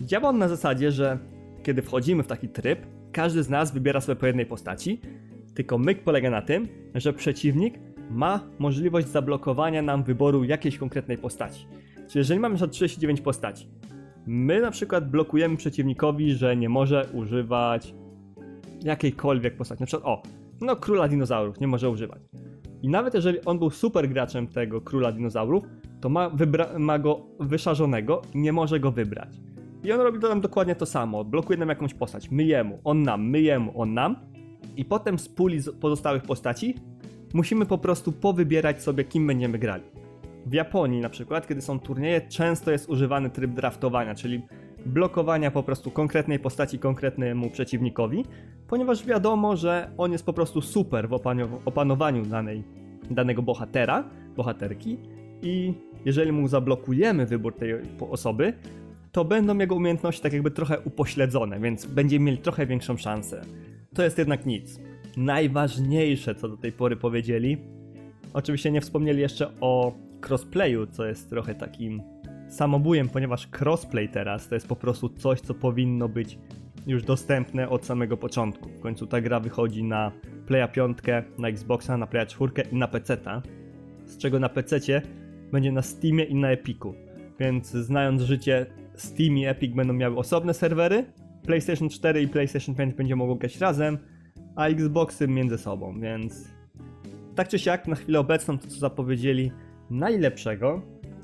Działa 0.01 0.29
on 0.29 0.39
na 0.39 0.49
zasadzie, 0.49 0.93
że 0.93 1.19
kiedy 1.63 1.83
wchodzimy 1.83 2.23
w 2.23 2.27
taki 2.27 2.49
tryb, 2.49 2.79
każdy 3.13 3.43
z 3.43 3.49
nas 3.49 3.73
wybiera 3.73 4.01
sobie 4.01 4.17
po 4.17 4.27
jednej 4.27 4.47
postaci, 4.47 5.01
tylko 5.55 5.79
myk 5.79 6.03
polega 6.03 6.31
na 6.31 6.43
tym, 6.43 6.69
że 6.95 7.13
przeciwnik 7.13 7.79
ma 8.11 8.41
możliwość 8.59 9.09
zablokowania 9.09 9.83
nam 9.83 10.03
wyboru 10.03 10.45
jakiejś 10.45 10.79
konkretnej 10.79 11.19
postaci. 11.19 11.67
Czyli 12.09 12.19
jeżeli 12.19 12.41
mamy 12.41 12.69
39 12.69 13.21
postaci, 13.21 13.69
my 14.27 14.61
na 14.61 14.71
przykład 14.71 15.11
blokujemy 15.11 15.57
przeciwnikowi, 15.57 16.35
że 16.35 16.57
nie 16.57 16.69
może 16.69 17.09
używać 17.13 17.95
jakiejkolwiek 18.83 19.57
postaci. 19.57 19.83
Na 19.83 19.87
przykład, 19.87 20.07
o, 20.07 20.23
no 20.61 20.77
króla 20.77 21.09
dinozaurów 21.09 21.61
nie 21.61 21.67
może 21.67 21.91
używać. 21.91 22.23
I 22.83 22.89
nawet 22.89 23.15
jeżeli 23.15 23.45
on 23.45 23.59
był 23.59 23.71
super 23.71 24.09
graczem 24.09 24.47
tego 24.47 24.81
króla 24.81 25.13
dinozaurów, 25.13 25.65
to 26.01 26.09
ma, 26.09 26.31
ma 26.79 26.99
go 26.99 27.27
wyszarzonego 27.41 28.23
i 28.35 28.39
nie 28.39 28.53
może 28.53 28.81
go 28.81 28.93
wybrać. 28.93 29.29
I 29.85 29.93
on 29.93 30.01
robi 30.01 30.19
to 30.19 30.29
nam 30.29 30.41
dokładnie 30.41 30.75
to 30.75 30.87
samo. 30.87 31.25
Blokuje 31.25 31.59
nam 31.59 31.69
jakąś 31.69 31.95
postać. 31.95 32.31
My 32.31 32.45
jemu, 32.45 32.81
on 32.85 33.03
nam, 33.03 33.31
my 33.31 33.41
jemu, 33.41 33.81
on 33.81 33.95
nam. 33.95 34.17
I 34.77 34.85
potem 34.85 35.19
z 35.19 35.29
puli 35.29 35.59
pozostałych 35.81 36.23
postaci 36.23 36.75
musimy 37.35 37.67
po 37.67 37.79
prostu 37.79 38.13
powybierać 38.13 38.83
sobie, 38.83 39.05
kim 39.05 39.27
będziemy 39.27 39.59
grali. 39.59 39.85
W 40.47 40.53
Japonii 40.53 41.01
na 41.01 41.11
przykład, 41.11 41.49
kiedy 41.49 41.61
są 41.61 41.81
turnieje, 41.81 42.21
często 42.21 42.71
jest 42.71 42.89
używany 42.89 43.31
tryb 43.31 43.51
draftowania, 43.51 44.15
czyli 44.15 44.43
blokowania 44.87 45.51
po 45.51 45.63
prostu 45.63 45.91
konkretnej 45.91 46.39
postaci 46.39 46.79
konkretnemu 46.79 47.51
przeciwnikowi, 47.51 48.25
ponieważ 48.69 49.07
wiadomo, 49.07 49.57
że 49.57 49.91
on 49.99 50.13
jest 50.13 50.27
po 50.27 50.33
prostu 50.33 50.61
super 50.61 51.09
w 51.09 51.13
opanowaniu 51.65 52.27
danej, 52.27 52.65
danego 53.11 53.43
bohatera, 53.43 54.05
bohaterki 54.37 54.99
i 55.43 55.75
jeżeli 56.05 56.33
mu 56.33 56.49
zablokujemy 56.49 57.27
wybór 57.27 57.55
tej 57.55 57.75
osoby, 58.11 58.53
to 59.13 59.25
będą 59.25 59.59
jego 59.59 59.75
umiejętności 59.75 60.23
tak 60.23 60.33
jakby 60.33 60.51
trochę 60.51 60.81
upośledzone, 60.81 61.61
więc 61.61 61.87
będziemy 61.87 62.25
mieli 62.25 62.39
trochę 62.39 62.67
większą 62.67 62.97
szansę. 62.97 63.43
To 63.95 64.03
jest 64.03 64.19
jednak 64.19 64.47
nic 64.47 64.81
najważniejsze, 65.17 66.35
co 66.35 66.49
do 66.49 66.57
tej 66.57 66.73
pory 66.73 66.97
powiedzieli. 66.97 67.57
Oczywiście 68.35 68.71
nie 68.71 68.81
wspomnieli 68.81 69.21
jeszcze 69.21 69.51
o 69.61 69.95
crossplayu, 70.29 70.87
co 70.87 71.07
jest 71.07 71.31
trochę 71.31 71.55
takim 71.55 72.03
samobujem, 72.49 73.09
ponieważ 73.09 73.49
crossplay 73.61 74.09
teraz 74.09 74.49
to 74.49 74.55
jest 74.55 74.69
po 74.69 74.77
prostu 74.77 75.09
coś, 75.09 75.41
co 75.41 75.55
powinno 75.55 76.09
być 76.09 76.39
już 76.87 77.03
dostępne 77.03 77.69
od 77.69 77.87
samego 77.87 78.17
początku. 78.17 78.69
W 78.69 78.81
końcu 78.81 79.07
ta 79.07 79.21
gra 79.21 79.41
wychodzi 79.41 79.85
na 79.85 80.13
Playa 80.47 80.69
5, 80.69 80.99
na 81.39 81.49
Xboxa, 81.49 81.97
na 81.97 82.07
Playa 82.07 82.27
4 82.27 82.53
i 82.73 82.77
na 82.77 82.89
PC, 82.89 83.19
z 84.05 84.19
czego 84.19 84.39
na 84.39 84.49
PC 84.49 85.03
będzie 85.53 85.73
na 85.73 85.83
Steamie 85.83 86.25
i 86.25 86.35
na 86.35 86.51
Epiku. 86.51 86.95
Więc 87.41 87.71
znając 87.71 88.23
życie, 88.23 88.67
Steam 88.95 89.39
i 89.39 89.47
Epic 89.47 89.75
będą 89.75 89.93
miały 89.93 90.17
osobne 90.17 90.55
serwery, 90.55 91.05
PlayStation 91.43 91.89
4 91.89 92.23
i 92.23 92.29
PlayStation 92.29 92.75
5 92.75 92.95
będzie 92.95 93.17
mogło 93.17 93.35
grać 93.35 93.59
razem, 93.59 93.99
a 94.57 94.69
Xboxy 94.69 95.29
między 95.29 95.59
sobą, 95.59 96.01
więc 96.01 96.49
tak 97.35 97.49
czy 97.49 97.59
siak 97.59 97.89
na 97.89 97.97
chwilę 97.97 98.21
obecną 98.21 98.59
to 98.59 98.69
co 98.69 98.79
zapowiedzieli 98.79 99.53
najlepszego 99.91 100.83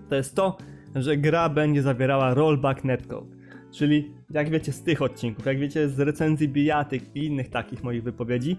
to 0.09 0.15
jest 0.15 0.37
to, 0.37 0.57
że 0.95 1.17
gra 1.17 1.49
będzie 1.49 1.83
zawierała 1.83 2.35
rollback 2.35 2.85
netcode. 2.85 3.37
Czyli 3.73 4.15
jak 4.31 4.51
wiecie 4.51 4.73
z 4.73 4.83
tych 4.83 5.03
odcinków, 5.03 5.47
jak 5.47 5.59
wiecie 5.59 5.89
z 5.89 6.01
recenzji 6.01 6.49
bijatyk 6.49 7.17
i 7.17 7.27
innych 7.27 7.49
takich 7.51 7.85
moich 7.85 8.03
wypowiedzi, 8.03 8.57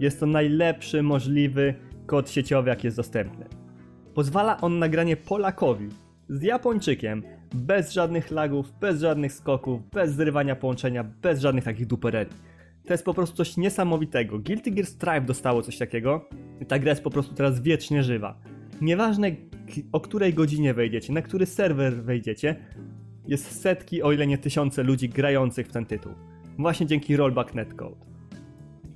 jest 0.00 0.20
to 0.20 0.26
najlepszy 0.26 1.02
możliwy 1.02 1.74
kod 2.06 2.30
sieciowy 2.30 2.68
jaki 2.70 2.86
jest 2.86 2.96
dostępny. 2.96 3.46
Pozwala 4.14 4.60
on 4.60 4.78
na 4.78 4.88
granie 4.88 5.16
Polakowi 5.16 5.88
z 6.28 6.42
Japończykiem 6.42 7.22
bez 7.54 7.92
żadnych 7.92 8.30
lagów, 8.30 8.72
bez 8.80 9.00
żadnych 9.00 9.32
skoków, 9.32 9.90
bez 9.90 10.14
zrywania 10.14 10.56
połączenia, 10.56 11.04
bez 11.04 11.40
żadnych 11.40 11.64
takich 11.64 11.86
dupererii 11.86 12.47
to 12.88 12.94
jest 12.94 13.04
po 13.04 13.14
prostu 13.14 13.36
coś 13.36 13.56
niesamowitego. 13.56 14.38
Guilty 14.38 14.70
Gear 14.70 14.86
Strive 14.86 15.26
dostało 15.26 15.62
coś 15.62 15.78
takiego 15.78 16.28
i 16.60 16.66
ta 16.66 16.78
gra 16.78 16.90
jest 16.90 17.02
po 17.02 17.10
prostu 17.10 17.34
teraz 17.34 17.60
wiecznie 17.60 18.02
żywa. 18.02 18.40
Nieważne 18.80 19.30
o 19.92 20.00
której 20.00 20.34
godzinie 20.34 20.74
wejdziecie, 20.74 21.12
na 21.12 21.22
który 21.22 21.46
serwer 21.46 22.02
wejdziecie, 22.02 22.56
jest 23.26 23.60
setki, 23.60 24.02
o 24.02 24.12
ile 24.12 24.26
nie 24.26 24.38
tysiące 24.38 24.82
ludzi 24.82 25.08
grających 25.08 25.68
w 25.68 25.72
ten 25.72 25.86
tytuł. 25.86 26.12
Właśnie 26.58 26.86
dzięki 26.86 27.16
Rollback 27.16 27.54
Netcode. 27.54 27.96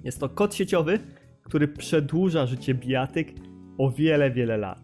Jest 0.04 0.20
to 0.20 0.28
kod 0.28 0.54
sieciowy, 0.54 0.98
który 1.42 1.68
przedłuża 1.68 2.46
życie 2.46 2.74
bijatyk 2.74 3.32
o 3.78 3.90
wiele, 3.90 4.30
wiele 4.30 4.56
lat. 4.56 4.82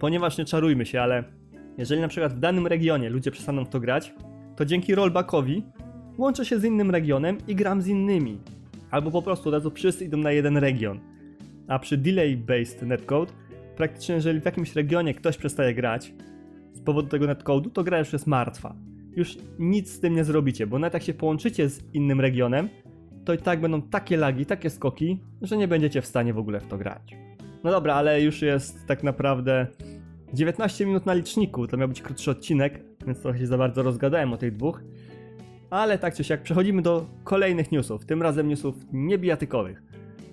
Ponieważ 0.00 0.38
nie 0.38 0.44
czarujmy 0.44 0.86
się, 0.86 1.00
ale 1.00 1.24
jeżeli 1.78 2.00
na 2.00 2.08
przykład 2.08 2.34
w 2.34 2.38
danym 2.38 2.66
regionie 2.66 3.10
ludzie 3.10 3.30
przestaną 3.30 3.64
w 3.64 3.68
to 3.68 3.80
grać, 3.80 4.14
to 4.56 4.64
dzięki 4.64 4.94
rollbackowi 4.94 5.62
łączę 6.18 6.44
się 6.44 6.58
z 6.58 6.64
innym 6.64 6.90
regionem 6.90 7.38
i 7.48 7.54
gram 7.54 7.82
z 7.82 7.88
innymi. 7.88 8.38
Albo 8.90 9.10
po 9.10 9.22
prostu 9.22 9.48
od 9.48 9.54
razu 9.54 9.70
wszyscy 9.70 10.04
idą 10.04 10.16
na 10.16 10.32
jeden 10.32 10.56
region. 10.56 11.00
A 11.68 11.78
przy 11.78 11.98
delay-based 11.98 12.86
netcode, 12.86 13.32
praktycznie 13.76 14.14
jeżeli 14.14 14.40
w 14.40 14.44
jakimś 14.44 14.74
regionie 14.74 15.14
ktoś 15.14 15.36
przestaje 15.36 15.74
grać 15.74 16.14
z 16.72 16.80
powodu 16.80 17.08
tego 17.08 17.26
netcode'u, 17.26 17.70
to 17.70 17.84
gra 17.84 17.98
już 17.98 18.12
jest 18.12 18.26
martwa. 18.26 18.74
Już 19.16 19.38
nic 19.58 19.92
z 19.92 20.00
tym 20.00 20.14
nie 20.14 20.24
zrobicie, 20.24 20.66
bo 20.66 20.78
nawet 20.78 20.94
jak 20.94 21.02
się 21.02 21.14
połączycie 21.14 21.68
z 21.68 21.82
innym 21.94 22.20
regionem, 22.20 22.68
to 23.24 23.34
i 23.34 23.38
tak 23.38 23.60
będą 23.60 23.82
takie 23.82 24.16
lagi, 24.16 24.46
takie 24.46 24.70
skoki, 24.70 25.20
że 25.42 25.56
nie 25.56 25.68
będziecie 25.68 26.02
w 26.02 26.06
stanie 26.06 26.34
w 26.34 26.38
ogóle 26.38 26.60
w 26.60 26.66
to 26.66 26.78
grać. 26.78 27.16
No 27.64 27.70
dobra, 27.70 27.94
ale 27.94 28.22
już 28.22 28.42
jest 28.42 28.86
tak 28.86 29.02
naprawdę 29.02 29.66
19 30.34 30.86
minut 30.86 31.06
na 31.06 31.14
liczniku, 31.14 31.66
to 31.66 31.76
miał 31.76 31.88
być 31.88 32.02
krótszy 32.02 32.30
odcinek, 32.30 32.84
więc 33.06 33.20
trochę 33.20 33.38
się 33.38 33.46
za 33.46 33.58
bardzo 33.58 33.82
rozgadałem 33.82 34.32
o 34.32 34.36
tych 34.36 34.56
dwóch. 34.56 34.82
Ale 35.70 35.98
tak 35.98 36.14
czy 36.14 36.24
siak 36.24 36.42
przechodzimy 36.42 36.82
do 36.82 37.06
kolejnych 37.24 37.72
newsów, 37.72 38.04
tym 38.04 38.22
razem 38.22 38.48
newsów 38.48 38.74
niebijatykowych. 38.92 39.82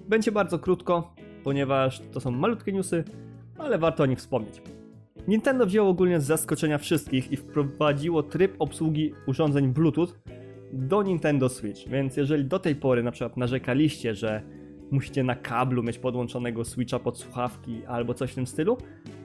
Będzie 0.07 0.31
bardzo 0.31 0.59
krótko, 0.59 1.15
ponieważ 1.43 2.01
to 2.11 2.19
są 2.19 2.31
malutkie 2.31 2.73
newsy, 2.73 3.03
ale 3.57 3.77
warto 3.77 4.03
o 4.03 4.05
nich 4.05 4.19
wspomnieć. 4.19 4.61
Nintendo 5.27 5.65
wzięło 5.65 5.89
ogólnie 5.89 6.21
z 6.21 6.25
zaskoczenia 6.25 6.77
wszystkich 6.77 7.31
i 7.31 7.37
wprowadziło 7.37 8.23
tryb 8.23 8.55
obsługi 8.59 9.13
urządzeń 9.27 9.67
Bluetooth 9.67 10.07
do 10.73 11.03
Nintendo 11.03 11.49
Switch, 11.49 11.87
więc 11.87 12.17
jeżeli 12.17 12.45
do 12.45 12.59
tej 12.59 12.75
pory 12.75 13.03
na 13.03 13.11
przykład 13.11 13.37
narzekaliście, 13.37 14.15
że 14.15 14.41
musicie 14.91 15.23
na 15.23 15.35
kablu 15.35 15.83
mieć 15.83 15.99
podłączonego 15.99 16.65
switcha 16.65 16.99
pod 16.99 17.17
słuchawki 17.17 17.85
albo 17.85 18.13
coś 18.13 18.31
w 18.31 18.35
tym 18.35 18.47
stylu, 18.47 18.77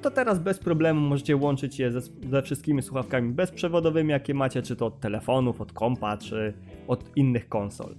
to 0.03 0.11
teraz 0.11 0.39
bez 0.39 0.59
problemu 0.59 1.01
możecie 1.01 1.37
łączyć 1.37 1.79
je 1.79 1.93
ze, 1.93 2.01
ze 2.31 2.43
wszystkimi 2.43 2.83
słuchawkami 2.83 3.33
bezprzewodowymi, 3.33 4.11
jakie 4.11 4.35
macie, 4.35 4.63
czy 4.63 4.77
to 4.77 4.87
od 4.87 5.01
telefonów, 5.01 5.61
od 5.61 5.73
kompa, 5.73 6.17
czy 6.17 6.55
od 6.89 7.17
innych 7.17 7.49
konsol. 7.49 7.95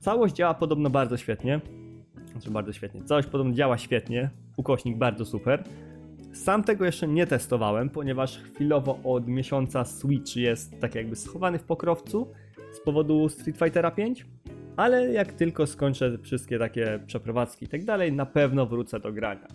Całość 0.00 0.34
działa 0.34 0.54
podobno 0.54 0.90
bardzo 0.90 1.16
świetnie. 1.16 1.60
Znaczy 2.32 2.50
bardzo 2.50 2.72
świetnie. 2.72 3.04
Całość 3.04 3.28
podobno 3.28 3.54
działa 3.54 3.78
świetnie. 3.78 4.30
Ukośnik 4.56 4.98
bardzo 4.98 5.24
super. 5.24 5.64
Sam 6.32 6.64
tego 6.64 6.84
jeszcze 6.84 7.08
nie 7.08 7.26
testowałem, 7.26 7.90
ponieważ 7.90 8.38
chwilowo 8.38 8.98
od 9.04 9.28
miesiąca 9.28 9.84
Switch 9.84 10.36
jest 10.36 10.80
tak 10.80 10.94
jakby 10.94 11.16
schowany 11.16 11.58
w 11.58 11.64
pokrowcu 11.64 12.32
z 12.72 12.80
powodu 12.80 13.28
Street 13.28 13.58
Fightera 13.58 13.90
5, 13.90 14.26
ale 14.76 15.12
jak 15.12 15.32
tylko 15.32 15.66
skończę 15.66 16.18
wszystkie 16.18 16.58
takie 16.58 17.00
przeprowadzki 17.06 17.64
i 17.64 17.68
tak 17.68 17.84
dalej, 17.84 18.12
na 18.12 18.26
pewno 18.26 18.66
wrócę 18.66 19.00
do 19.00 19.12
grania. 19.12 19.48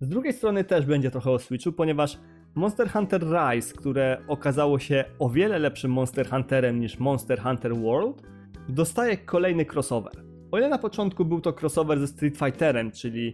Z 0.00 0.08
drugiej 0.08 0.32
strony 0.32 0.64
też 0.64 0.86
będzie 0.86 1.10
trochę 1.10 1.30
o 1.30 1.38
Switchu, 1.38 1.72
ponieważ 1.72 2.18
Monster 2.54 2.90
Hunter 2.90 3.22
Rise, 3.22 3.74
które 3.74 4.18
okazało 4.28 4.78
się 4.78 5.04
o 5.18 5.30
wiele 5.30 5.58
lepszym 5.58 5.90
Monster 5.90 6.28
Hunterem 6.30 6.80
niż 6.80 6.98
Monster 6.98 7.40
Hunter 7.40 7.76
World, 7.76 8.22
dostaje 8.68 9.16
kolejny 9.16 9.66
crossover. 9.74 10.12
O 10.50 10.58
ile 10.58 10.68
na 10.68 10.78
początku 10.78 11.24
był 11.24 11.40
to 11.40 11.52
crossover 11.60 12.00
ze 12.00 12.06
Street 12.06 12.38
Fighterem, 12.38 12.90
czyli 12.90 13.32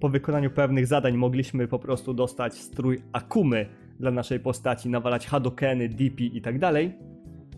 po 0.00 0.08
wykonaniu 0.08 0.50
pewnych 0.50 0.86
zadań 0.86 1.16
mogliśmy 1.16 1.68
po 1.68 1.78
prostu 1.78 2.14
dostać 2.14 2.54
strój 2.54 3.02
Akumy 3.12 3.66
dla 4.00 4.10
naszej 4.10 4.40
postaci, 4.40 4.88
nawalać 4.88 5.26
Hadokeny, 5.26 5.88
DP 5.88 6.24
i 6.24 6.42
tak 6.42 6.58
dalej, 6.58 6.92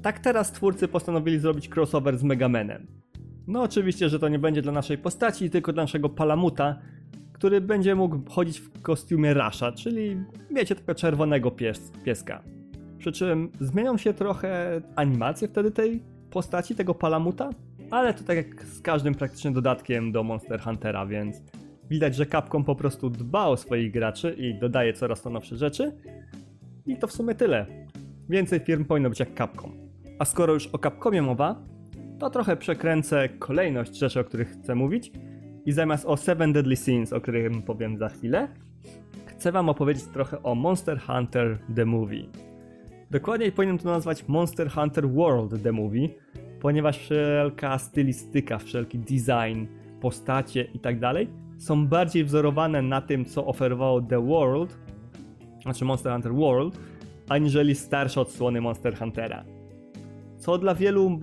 tak 0.02 0.18
teraz 0.18 0.52
twórcy 0.52 0.88
postanowili 0.88 1.38
zrobić 1.38 1.68
crossover 1.68 2.18
z 2.18 2.22
Megamanem. 2.22 2.86
No 3.46 3.62
oczywiście, 3.62 4.08
że 4.08 4.18
to 4.18 4.28
nie 4.28 4.38
będzie 4.38 4.62
dla 4.62 4.72
naszej 4.72 4.98
postaci, 4.98 5.50
tylko 5.50 5.72
dla 5.72 5.82
naszego 5.82 6.08
Palamuta, 6.08 6.78
który 7.32 7.60
będzie 7.60 7.94
mógł 7.94 8.30
chodzić 8.30 8.60
w 8.60 8.82
kostiumie 8.82 9.34
Rasha, 9.34 9.72
czyli 9.72 10.16
wiecie, 10.50 10.74
tego 10.74 10.94
czerwonego 10.94 11.50
pies, 11.50 11.92
pieska. 12.04 12.42
Przy 12.98 13.12
czym 13.12 13.50
zmienią 13.60 13.96
się 13.96 14.14
trochę 14.14 14.80
animacje 14.96 15.48
wtedy 15.48 15.70
tej 15.70 16.02
postaci, 16.30 16.74
tego 16.74 16.94
Palamuta, 16.94 17.50
ale 17.90 18.14
to 18.14 18.24
tak 18.24 18.36
jak 18.36 18.64
z 18.64 18.80
każdym 18.80 19.14
praktycznie 19.14 19.50
dodatkiem 19.50 20.12
do 20.12 20.22
Monster 20.22 20.60
Huntera, 20.60 21.06
więc 21.06 21.42
widać, 21.90 22.14
że 22.14 22.26
Capcom 22.26 22.64
po 22.64 22.74
prostu 22.74 23.10
dba 23.10 23.46
o 23.46 23.56
swoich 23.56 23.92
graczy 23.92 24.34
i 24.38 24.54
dodaje 24.54 24.92
coraz 24.92 25.22
to 25.22 25.30
nowsze 25.30 25.56
rzeczy. 25.56 25.92
I 26.86 26.96
to 26.96 27.06
w 27.06 27.12
sumie 27.12 27.34
tyle. 27.34 27.66
Więcej 28.28 28.60
firm 28.60 28.84
powinno 28.84 29.10
być 29.10 29.20
jak 29.20 29.38
Capcom. 29.38 29.79
A 30.20 30.24
skoro 30.24 30.54
już 30.54 30.66
o 30.66 30.78
Capcomie 30.78 31.22
mowa, 31.22 31.56
to 32.18 32.30
trochę 32.30 32.56
przekręcę 32.56 33.28
kolejność 33.28 33.98
rzeczy, 33.98 34.20
o 34.20 34.24
których 34.24 34.48
chcę 34.48 34.74
mówić 34.74 35.12
i 35.66 35.72
zamiast 35.72 36.06
o 36.06 36.16
Seven 36.16 36.52
Deadly 36.52 36.76
Sins, 36.76 37.12
o 37.12 37.20
którym 37.20 37.62
powiem 37.62 37.98
za 37.98 38.08
chwilę, 38.08 38.48
chcę 39.26 39.52
wam 39.52 39.68
opowiedzieć 39.68 40.04
trochę 40.04 40.42
o 40.42 40.54
Monster 40.54 41.00
Hunter 41.00 41.58
The 41.76 41.84
Movie. 41.84 42.24
Dokładniej 43.10 43.52
powinienem 43.52 43.78
to 43.78 43.88
nazwać 43.88 44.28
Monster 44.28 44.70
Hunter 44.70 45.08
World 45.08 45.62
The 45.62 45.72
Movie, 45.72 46.08
ponieważ 46.60 46.98
wszelka 46.98 47.78
stylistyka, 47.78 48.58
wszelki 48.58 48.98
design, 48.98 49.66
postacie 50.00 50.62
i 50.62 50.78
tak 50.78 50.96
są 51.58 51.86
bardziej 51.86 52.24
wzorowane 52.24 52.82
na 52.82 53.00
tym, 53.00 53.24
co 53.24 53.46
oferowało 53.46 54.02
The 54.02 54.26
World, 54.26 54.78
znaczy 55.62 55.84
Monster 55.84 56.12
Hunter 56.12 56.34
World, 56.34 56.80
aniżeli 57.28 57.74
starsze 57.74 58.20
odsłony 58.20 58.60
Monster 58.60 58.98
Huntera. 58.98 59.59
Co 60.40 60.58
dla 60.58 60.74
wielu 60.74 61.20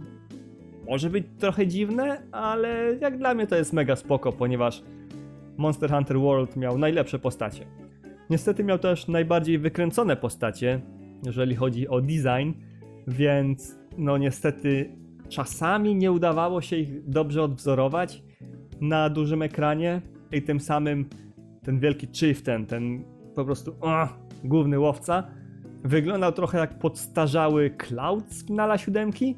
może 0.90 1.10
być 1.10 1.26
trochę 1.40 1.68
dziwne, 1.68 2.22
ale 2.32 2.96
jak 3.02 3.18
dla 3.18 3.34
mnie 3.34 3.48
to 3.48 3.56
jest 3.56 3.74
mega 3.74 3.96
spoko, 3.96 4.32
ponieważ 4.32 4.84
Monster 5.58 5.92
Hunter 5.92 6.20
World 6.20 6.56
miał 6.56 6.78
najlepsze 6.78 7.20
postacie. 7.20 7.66
Niestety 8.30 8.64
miał 8.64 8.80
też 8.80 9.08
najbardziej 9.08 9.60
wykręcone 9.60 10.16
postacie, 10.16 10.82
jeżeli 11.26 11.56
chodzi 11.56 11.88
o 11.88 12.02
design, 12.02 12.52
więc 13.08 13.76
no 13.98 14.18
niestety 14.18 14.96
czasami 15.30 15.96
nie 15.96 16.12
udawało 16.12 16.62
się 16.62 16.76
ich 16.76 17.10
dobrze 17.10 17.44
odwzorować 17.44 18.24
na 18.82 19.10
dużym 19.10 19.42
ekranie 19.42 20.02
i 20.32 20.42
tym 20.42 20.60
samym 20.60 21.10
ten 21.64 21.80
wielki 21.80 22.08
chieftain, 22.14 22.66
ten 22.66 23.04
po 23.36 23.46
prostu 23.46 23.76
główny 24.44 24.80
łowca, 24.80 25.24
wyglądał 25.84 26.32
trochę 26.32 26.58
jak 26.58 26.80
podstarzały 26.80 27.70
Cloud 27.70 28.32
z 28.34 28.48
finala 28.48 28.78
siódemki, 28.78 29.36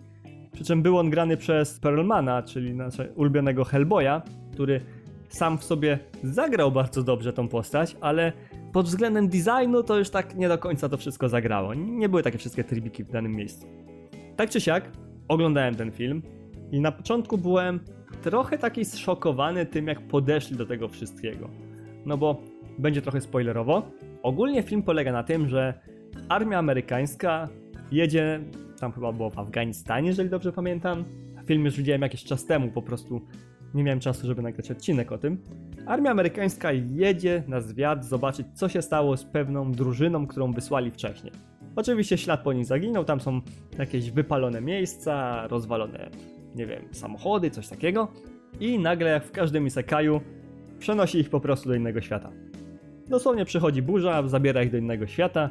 przy 0.52 0.64
czym 0.64 0.82
był 0.82 0.98
on 0.98 1.10
grany 1.10 1.38
przez 1.38 1.80
Perlmana, 1.80 2.44
czyli 2.44 2.74
naszego 2.74 3.14
ulubionego 3.14 3.64
Hellboya, 3.64 4.22
który 4.54 4.82
sam 5.30 5.58
w 5.58 5.64
sobie 5.64 6.00
zagrał 6.24 6.72
bardzo 6.72 7.04
dobrze 7.04 7.34
tą 7.34 7.48
postać, 7.48 7.98
ale 8.02 8.34
pod 8.74 8.86
względem 8.86 9.30
designu 9.30 9.84
to 9.84 9.98
już 9.98 10.10
tak 10.10 10.36
nie 10.36 10.48
do 10.48 10.58
końca 10.58 10.90
to 10.90 10.98
wszystko 10.98 11.30
zagrało. 11.30 11.74
Nie 11.74 12.10
były 12.10 12.24
takie 12.24 12.38
wszystkie 12.38 12.64
trybiki 12.64 13.04
w 13.04 13.12
danym 13.12 13.36
miejscu. 13.36 13.68
Tak 14.36 14.50
czy 14.50 14.62
siak, 14.62 14.92
oglądałem 15.28 15.76
ten 15.76 15.92
film 15.92 16.22
i 16.72 16.82
na 16.82 16.92
początku 16.92 17.38
byłem 17.38 17.80
trochę 18.22 18.58
taki 18.58 18.86
zszokowany 18.86 19.66
tym, 19.66 19.88
jak 19.88 20.02
podeszli 20.08 20.58
do 20.58 20.66
tego 20.66 20.88
wszystkiego. 20.88 21.50
No 22.06 22.18
bo 22.18 22.42
będzie 22.80 23.02
trochę 23.02 23.22
spoilerowo. 23.22 23.92
Ogólnie 24.24 24.64
film 24.64 24.84
polega 24.84 25.12
na 25.12 25.24
tym, 25.24 25.48
że 25.48 25.74
armia 26.30 26.58
amerykańska 26.58 27.48
jedzie, 27.92 28.40
tam 28.80 28.92
chyba 28.92 29.12
było 29.12 29.30
w 29.30 29.40
Afganistanie, 29.40 30.08
jeżeli 30.08 30.30
dobrze 30.30 30.52
pamiętam. 30.52 31.04
Film 31.46 31.66
już 31.66 31.78
widziałem 31.78 32.02
jakiś 32.02 32.24
czas 32.24 32.46
temu, 32.46 32.72
po 32.72 32.82
prostu 32.82 33.22
nie 33.74 33.84
miałem 33.84 34.00
czasu, 34.00 34.28
żeby 34.28 34.42
nagrać 34.42 34.72
odcinek 34.72 35.12
o 35.12 35.18
tym. 35.18 35.38
Armia 35.86 36.12
amerykańska 36.12 36.72
jedzie 36.72 37.44
na 37.48 37.62
zwiat 37.62 38.06
zobaczyć, 38.06 38.48
co 38.54 38.70
się 38.70 38.82
stało 38.82 39.18
z 39.18 39.24
pewną 39.24 39.72
drużyną, 39.72 40.28
którą 40.28 40.52
wysłali 40.52 40.92
wcześniej. 40.92 41.34
Oczywiście 41.76 42.18
ślad 42.18 42.44
po 42.44 42.54
nich 42.54 42.66
zaginął, 42.66 43.06
tam 43.06 43.20
są 43.20 43.42
jakieś 43.78 44.12
wypalone 44.12 44.62
miejsca, 44.62 45.48
rozwalone, 45.48 46.10
nie 46.56 46.66
wiem, 46.66 46.84
samochody, 46.92 47.52
coś 47.52 47.68
takiego. 47.68 48.08
I 48.60 48.80
nagle, 48.80 49.10
jak 49.10 49.26
w 49.26 49.32
każdym 49.32 49.68
isekaju, 49.68 50.22
przenosi 50.80 51.20
ich 51.20 51.30
po 51.30 51.40
prostu 51.40 51.70
do 51.70 51.76
innego 51.76 52.02
świata. 52.02 52.32
Dosłownie 53.08 53.46
przychodzi 53.46 53.82
burza, 53.82 54.28
zabiera 54.28 54.64
ich 54.64 54.72
do 54.72 54.78
innego 54.78 55.08
świata, 55.08 55.50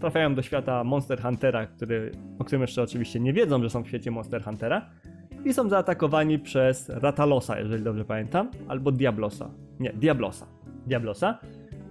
trafiają 0.00 0.34
do 0.34 0.42
świata 0.42 0.84
Monster 0.84 1.22
Huntera, 1.22 1.66
który, 1.66 2.12
o 2.38 2.44
którym 2.44 2.62
jeszcze 2.62 2.82
oczywiście 2.82 3.20
nie 3.20 3.32
wiedzą, 3.32 3.62
że 3.62 3.70
są 3.70 3.82
w 3.82 3.88
świecie 3.88 4.10
Monster 4.10 4.42
Huntera 4.42 4.90
i 5.44 5.52
są 5.52 5.68
zaatakowani 5.68 6.38
przez 6.38 6.88
Ratalosa, 6.88 7.58
jeżeli 7.58 7.84
dobrze 7.84 8.04
pamiętam, 8.04 8.50
albo 8.68 8.92
Diablosa. 8.92 9.50
Nie, 9.80 9.92
Diablosa. 9.92 10.46
Diablosa, 10.86 11.38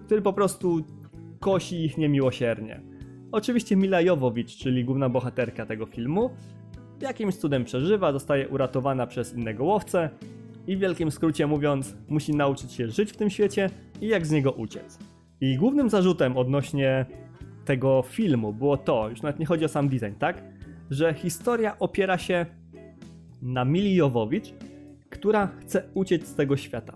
który 0.05 0.21
po 0.21 0.33
prostu 0.33 0.81
kosi 1.39 1.85
ich 1.85 1.97
niemiłosiernie. 1.97 2.81
Oczywiście 3.31 3.75
Mila 3.75 4.01
Jowowicz, 4.01 4.57
czyli 4.57 4.85
główna 4.85 5.09
bohaterka 5.09 5.65
tego 5.65 5.85
filmu, 5.85 6.29
jakimś 7.01 7.35
cudem 7.35 7.63
przeżywa, 7.63 8.11
zostaje 8.11 8.47
uratowana 8.47 9.07
przez 9.07 9.33
innego 9.33 9.63
łowcę 9.63 10.09
i 10.67 10.77
w 10.77 10.79
wielkim 10.79 11.11
skrócie 11.11 11.47
mówiąc, 11.47 11.97
musi 12.09 12.35
nauczyć 12.35 12.71
się 12.71 12.89
żyć 12.89 13.11
w 13.11 13.17
tym 13.17 13.29
świecie 13.29 13.69
i 14.01 14.07
jak 14.07 14.25
z 14.25 14.31
niego 14.31 14.51
uciec. 14.51 14.99
I 15.41 15.57
głównym 15.57 15.89
zarzutem 15.89 16.37
odnośnie 16.37 17.05
tego 17.67 18.03
filmu 18.07 18.53
było 18.53 18.77
to, 18.77 19.09
już 19.09 19.21
nawet 19.21 19.39
nie 19.39 19.45
chodzi 19.45 19.65
o 19.65 19.67
sam 19.67 19.89
design, 19.89 20.13
tak? 20.19 20.43
Że 20.89 21.13
historia 21.13 21.79
opiera 21.79 22.17
się 22.17 22.45
na 23.41 23.65
Mili 23.65 23.95
Jowowicz, 23.95 24.53
która 25.09 25.47
chce 25.47 25.83
uciec 25.93 26.27
z 26.27 26.35
tego 26.35 26.57
świata. 26.57 26.93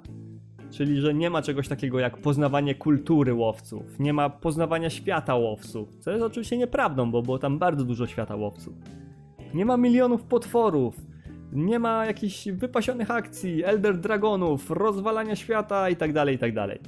Czyli, 0.69 1.01
że 1.01 1.13
nie 1.13 1.29
ma 1.29 1.41
czegoś 1.41 1.67
takiego 1.67 1.99
jak 1.99 2.17
poznawanie 2.17 2.75
kultury 2.75 3.33
łowców, 3.33 3.99
nie 3.99 4.13
ma 4.13 4.29
poznawania 4.29 4.89
świata 4.89 5.35
łowców, 5.35 5.95
co 5.99 6.11
jest 6.11 6.23
oczywiście 6.23 6.57
nieprawdą, 6.57 7.11
bo 7.11 7.21
było 7.21 7.39
tam 7.39 7.59
bardzo 7.59 7.85
dużo 7.85 8.07
świata 8.07 8.35
łowców. 8.35 8.73
Nie 9.53 9.65
ma 9.65 9.77
milionów 9.77 10.23
potworów, 10.23 10.95
nie 11.53 11.79
ma 11.79 12.05
jakichś 12.05 12.47
wypasionych 12.47 13.11
akcji, 13.11 13.63
Elder 13.63 13.99
Dragonów, 13.99 14.71
rozwalania 14.71 15.35
świata 15.35 15.89
itd., 15.89 16.13
tak 16.13 16.31
itd. 16.31 16.67
Tak 16.67 16.79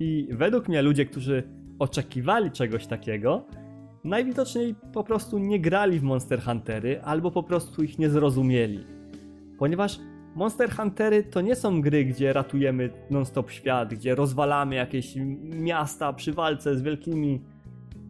I 0.00 0.28
według 0.30 0.68
mnie 0.68 0.82
ludzie, 0.82 1.04
którzy 1.06 1.57
oczekiwali 1.78 2.50
czegoś 2.50 2.86
takiego, 2.86 3.44
najwidoczniej 4.04 4.74
po 4.92 5.04
prostu 5.04 5.38
nie 5.38 5.60
grali 5.60 5.98
w 5.98 6.02
Monster 6.02 6.42
Huntery 6.42 7.00
albo 7.02 7.30
po 7.30 7.42
prostu 7.42 7.82
ich 7.82 7.98
nie 7.98 8.10
zrozumieli. 8.10 8.86
Ponieważ 9.58 9.98
Monster 10.34 10.70
Huntery 10.70 11.22
to 11.22 11.40
nie 11.40 11.56
są 11.56 11.80
gry, 11.80 12.04
gdzie 12.04 12.32
ratujemy 12.32 12.90
non-stop 13.10 13.50
świat, 13.50 13.94
gdzie 13.94 14.14
rozwalamy 14.14 14.74
jakieś 14.74 15.14
miasta 15.42 16.12
przy 16.12 16.32
walce 16.32 16.76
z 16.76 16.82
wielkimi 16.82 17.40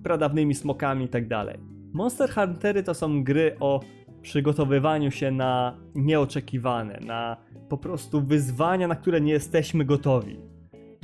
pradawnymi 0.03 0.55
smokami 0.55 1.03
itd. 1.03 1.29
Tak 1.29 1.59
Monster 1.93 2.31
Huntery 2.31 2.83
to 2.83 2.95
są 2.95 3.25
gry 3.25 3.57
o 3.61 3.81
przygotowywaniu 4.23 5.11
się 5.11 5.31
na 5.31 5.77
nieoczekiwane, 5.95 7.01
na 7.07 7.37
po 7.69 7.79
prostu 7.79 8.21
wyzwania, 8.21 8.89
na 8.89 8.95
które 8.95 9.21
nie 9.21 9.33
jesteśmy 9.33 9.85
gotowi. 9.85 10.37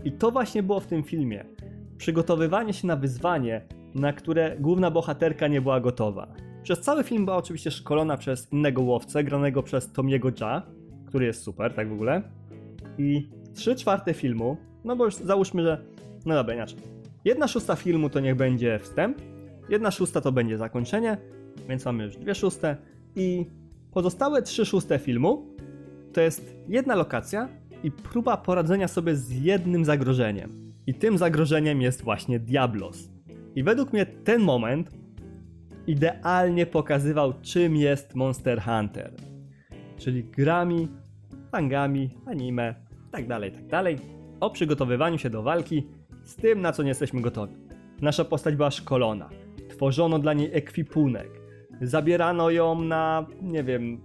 I 0.05 0.12
to 0.12 0.31
właśnie 0.31 0.62
było 0.62 0.81
w 0.81 0.87
tym 0.87 1.03
filmie 1.03 1.44
przygotowywanie 1.98 2.72
się 2.72 2.87
na 2.87 2.96
wyzwanie, 2.96 3.62
na 3.94 4.12
które 4.12 4.57
główna 4.61 4.90
bohaterka 4.90 5.48
nie 5.48 5.61
była 5.61 5.80
gotowa. 5.80 6.26
Przez 6.62 6.80
cały 6.80 7.04
film 7.04 7.24
była 7.24 7.37
oczywiście 7.37 7.70
szkolona 7.70 8.16
przez 8.16 8.52
innego 8.52 8.83
łowcę, 8.83 9.24
granego 9.24 9.62
przez 9.62 9.92
Tomiego 9.92 10.30
Ja, 10.40 10.62
który 11.07 11.26
jest 11.26 11.42
super, 11.42 11.74
tak 11.74 11.88
w 11.88 11.92
ogóle. 11.92 12.22
I 12.98 13.28
3 13.54 13.76
czwarte 13.76 14.14
filmu, 14.14 14.57
no 14.85 14.96
bo 14.96 15.04
już 15.04 15.14
załóżmy, 15.14 15.62
że. 15.62 15.85
No 16.26 16.35
dobra, 16.35 16.54
inaczej. 16.54 16.78
Jedna 17.24 17.48
szósta 17.48 17.76
filmu 17.76 18.11
to 18.11 18.20
niech 18.20 18.37
będzie 18.37 18.78
wstęp, 18.78 19.18
jedna 19.68 19.90
szósta 19.90 20.20
to 20.20 20.33
będzie 20.33 20.59
zakończenie, 20.59 21.16
więc 21.68 21.85
mamy 21.85 22.04
już 22.04 22.16
dwie 22.16 22.35
szóste. 22.35 22.76
I 23.16 23.46
pozostałe 23.92 24.42
trzy 24.42 24.66
szóste 24.66 24.98
filmu 24.98 25.46
to 26.12 26.20
jest 26.20 26.57
jedna 26.68 26.94
lokacja 26.94 27.48
i 27.83 27.90
próba 27.90 28.37
poradzenia 28.37 28.88
sobie 28.88 29.16
z 29.16 29.30
jednym 29.30 29.85
zagrożeniem. 29.85 30.63
I 30.86 30.94
tym 30.94 31.18
zagrożeniem 31.18 31.82
jest 31.82 32.02
właśnie 32.02 32.40
Diablos. 32.40 33.10
I 33.54 33.62
według 33.62 33.92
mnie 33.92 34.06
ten 34.06 34.42
moment 34.42 34.90
idealnie 35.86 36.66
pokazywał, 36.66 37.32
czym 37.42 37.76
jest 37.76 38.14
Monster 38.14 38.62
Hunter. 38.62 39.12
Czyli 39.96 40.24
grami, 40.24 40.88
mangami, 41.52 42.10
anime, 42.26 42.74
tak 43.10 43.26
dalej, 43.28 43.52
tak 43.52 43.66
dalej, 43.66 43.96
o 44.40 44.50
przygotowywaniu 44.50 45.18
się 45.18 45.30
do 45.30 45.42
walki 45.42 45.86
z 46.24 46.36
tym, 46.36 46.60
na 46.60 46.72
co 46.72 46.82
nie 46.82 46.88
jesteśmy 46.88 47.20
gotowi. 47.20 47.54
Nasza 48.00 48.24
postać 48.24 48.56
była 48.56 48.70
szkolona, 48.70 49.30
tworzono 49.68 50.18
dla 50.18 50.32
niej 50.32 50.50
ekwipunek, 50.52 51.28
zabierano 51.80 52.50
ją 52.50 52.80
na, 52.82 53.26
nie 53.42 53.64
wiem, 53.64 54.00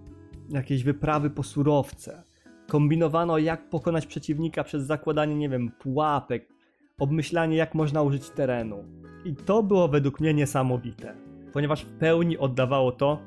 jakieś 0.50 0.84
wyprawy 0.84 1.30
po 1.30 1.44
surowce, 1.44 2.24
kombinowano 2.68 3.38
jak 3.38 3.70
pokonać 3.70 4.06
przeciwnika 4.06 4.64
przez 4.64 4.84
zakładanie, 4.84 5.36
nie 5.36 5.50
wiem, 5.50 5.72
pułapek, 5.80 6.59
obmyślanie 7.00 7.58
jak 7.58 7.76
można 7.76 8.02
użyć 8.02 8.30
terenu. 8.30 8.84
I 9.26 9.36
to 9.36 9.64
było 9.64 9.88
według 9.88 10.20
mnie 10.20 10.34
niesamowite, 10.34 11.16
ponieważ 11.54 11.86
w 11.86 11.92
pełni 11.92 12.38
oddawało 12.38 12.92
to, 12.92 13.20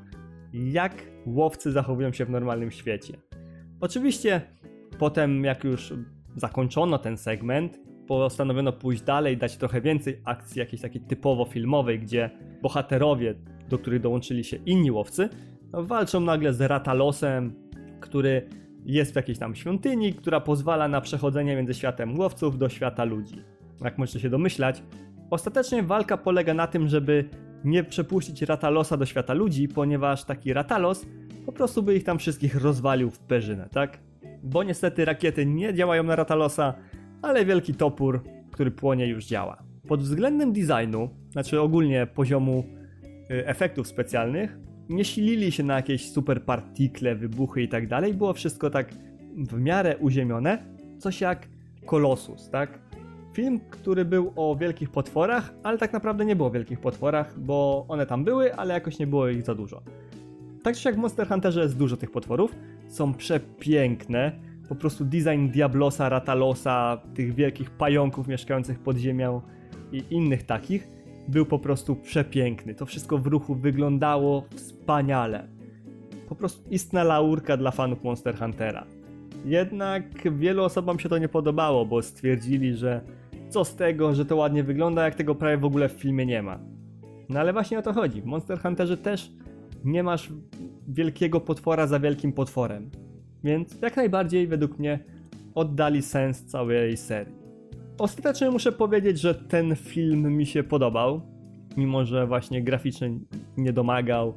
jak 0.53 0.95
łowcy 1.27 1.73
zachowują 1.73 2.13
się 2.13 2.25
w 2.25 2.31
normalnym 2.31 2.71
świecie. 2.71 3.19
Oczywiście 3.81 4.41
potem 4.99 5.45
jak 5.45 5.65
już 5.65 5.95
zakończono 6.37 6.99
ten 6.99 7.17
segment, 7.17 7.81
postanowiono 8.07 8.73
pójść 8.73 9.03
dalej, 9.03 9.37
dać 9.37 9.57
trochę 9.57 9.81
więcej 9.81 10.21
akcji 10.25 10.59
jakiejś 10.59 10.83
takiej 10.83 11.03
typowo 11.03 11.45
filmowej, 11.45 11.99
gdzie 11.99 12.31
bohaterowie, 12.63 13.35
do 13.69 13.79
których 13.79 14.01
dołączyli 14.01 14.45
się 14.45 14.57
inni 14.57 14.91
łowcy, 14.91 15.29
walczą 15.73 16.21
nagle 16.21 16.53
z 16.53 16.61
Ratalosem, 16.61 17.55
który 18.01 18.49
jest 18.85 19.13
w 19.13 19.17
jakiejś 19.17 19.39
tam 19.39 19.55
świątyni, 19.55 20.15
która 20.15 20.41
pozwala 20.41 20.89
na 20.89 21.01
przechodzenie 21.01 21.57
między 21.57 21.75
światem 21.75 22.19
łowców 22.19 22.59
do 22.59 22.69
świata 22.69 23.05
ludzi. 23.05 23.37
Jak 23.85 23.99
możecie 23.99 24.21
się 24.21 24.31
domyślać, 24.31 24.83
ostatecznie 25.31 25.83
walka 25.83 26.17
polega 26.17 26.55
na 26.55 26.67
tym, 26.67 26.89
żeby 26.89 27.29
nie 27.65 27.85
przepuścić 27.85 28.43
Ratalosa 28.43 28.97
do 28.97 29.07
świata 29.07 29.35
ludzi, 29.35 29.69
ponieważ 29.69 30.25
taki 30.25 30.53
Ratalos 30.53 31.07
po 31.47 31.53
prostu 31.53 31.83
by 31.83 31.97
ich 31.97 32.05
tam 32.05 32.19
wszystkich 32.19 32.55
rozwalił 32.55 33.11
w 33.11 33.19
perzynę, 33.19 33.69
tak? 33.73 33.99
Bo 34.43 34.63
niestety 34.63 35.05
rakiety 35.05 35.47
nie 35.47 35.75
działają 35.75 36.03
na 36.03 36.17
Ratalosa, 36.17 36.75
ale 37.23 37.45
wielki 37.45 37.75
topór, 37.75 38.23
który 38.53 38.71
płonie 38.71 39.07
już 39.07 39.27
działa. 39.27 39.63
Pod 39.89 40.03
względem 40.03 40.53
designu, 40.53 41.11
znaczy 41.31 41.61
ogólnie 41.61 42.07
poziomu 42.07 42.65
y, 43.31 43.47
efektów 43.47 43.89
specjalnych, 43.89 44.59
nie 44.89 45.05
silili 45.05 45.53
się 45.53 45.63
na 45.63 45.75
jakieś 45.75 46.11
super 46.11 46.45
partikle, 46.45 47.15
wybuchy 47.15 47.63
i 47.63 47.69
tak 47.69 47.89
dalej. 47.89 48.15
Było 48.15 48.33
wszystko 48.33 48.71
tak 48.71 48.95
w 49.37 49.61
miarę 49.61 49.97
uziemione, 49.97 50.59
coś 50.99 51.21
jak 51.21 51.49
Kolosus, 51.87 52.51
tak? 52.51 52.79
Film, 53.33 53.61
który 53.71 54.05
był 54.05 54.33
o 54.37 54.57
wielkich 54.57 54.91
potworach, 54.91 55.55
ale 55.63 55.79
tak 55.79 55.93
naprawdę 55.93 56.25
nie 56.25 56.37
było 56.37 56.49
o 56.49 56.51
wielkich 56.51 56.81
potworach, 56.81 57.41
bo 57.41 57.85
one 57.89 58.07
tam 58.07 58.25
były, 58.25 58.55
ale 58.55 58.75
jakoś 58.75 58.99
nie 58.99 59.07
było 59.07 59.29
ich 59.29 59.43
za 59.43 59.55
dużo. 59.55 59.83
Tak 60.63 60.77
czy 60.77 60.89
jak 60.89 60.97
w 60.97 60.99
Monster 60.99 61.29
Hunterze 61.29 61.63
jest 61.63 61.77
dużo 61.77 61.97
tych 61.97 62.11
potworów, 62.11 62.55
są 62.89 63.15
przepiękne, 63.15 64.33
po 64.69 64.75
prostu 64.75 65.05
design 65.05 65.49
Diablosa, 65.49 66.09
Ratalosa, 66.09 67.01
tych 67.15 67.35
wielkich 67.35 67.71
pająków 67.71 68.29
mieszkających 68.29 68.79
pod 68.79 68.97
ziemią 68.97 69.41
i 69.93 70.03
innych 70.11 70.43
takich 70.43 70.89
był 71.29 71.47
po 71.47 71.59
prostu 71.59 71.97
przepiękny. 71.97 72.75
To 72.75 72.87
wszystko 72.87 73.19
w 73.19 73.27
ruchu 73.27 73.55
wyglądało 73.55 74.45
wspaniale. 74.55 75.49
Po 76.29 76.35
prostu 76.35 76.63
istna 76.71 77.05
laurka 77.05 77.57
dla 77.57 77.71
fanów 77.71 78.05
Monster 78.05 78.39
Huntera. 78.39 78.87
Jednak 79.45 80.33
wielu 80.33 80.65
osobom 80.65 80.99
się 80.99 81.09
to 81.09 81.19
nie 81.19 81.29
podobało, 81.29 81.87
bo 81.87 82.03
stwierdzili, 82.03 82.75
że 82.75 83.01
co 83.53 83.65
z 83.65 83.77
tego, 83.77 84.15
że 84.15 84.25
to 84.25 84.37
ładnie 84.37 84.63
wygląda, 84.63 85.05
jak 85.05 85.15
tego 85.15 85.35
prawie 85.35 85.57
w 85.57 85.65
ogóle 85.65 85.89
w 85.89 85.93
filmie 85.93 86.27
nie 86.27 86.43
ma. 86.43 86.59
No 87.29 87.41
ale 87.41 87.53
właśnie 87.53 87.79
o 87.79 87.83
to 87.83 87.93
chodzi. 87.93 88.23
W 88.23 88.25
Monster 88.25 88.59
Hunterze 88.59 88.97
też 88.97 89.33
nie 89.85 90.03
masz 90.03 90.33
wielkiego 90.89 91.41
potwora 91.41 91.87
za 91.87 92.01
wielkim 92.01 92.33
potworem. 92.33 92.91
Więc 93.45 93.79
jak 93.83 93.97
najbardziej 93.97 94.47
według 94.47 94.79
mnie 94.79 94.99
oddali 95.55 96.03
sens 96.03 96.45
całej 96.45 96.97
serii. 96.97 97.35
Ostatecznie 97.99 98.51
muszę 98.51 98.73
powiedzieć, 98.73 99.21
że 99.21 99.35
ten 99.35 99.77
film 99.77 100.37
mi 100.37 100.47
się 100.47 100.63
podobał, 100.63 101.21
mimo 101.77 102.05
że 102.05 102.27
właśnie 102.27 102.63
graficznie 102.63 103.11
nie 103.57 103.73
domagał 103.73 104.35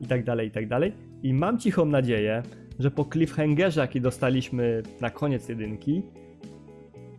i 0.00 0.06
tak 0.06 0.24
dalej, 0.24 0.48
i 0.48 0.50
tak 0.50 0.68
dalej. 0.68 0.92
I 1.22 1.34
mam 1.34 1.58
cichą 1.58 1.84
nadzieję, 1.84 2.42
że 2.78 2.90
po 2.90 3.04
cliffhangerze, 3.04 3.80
jaki 3.80 4.00
dostaliśmy 4.00 4.82
na 5.00 5.10
koniec 5.10 5.48
jedynki, 5.48 6.02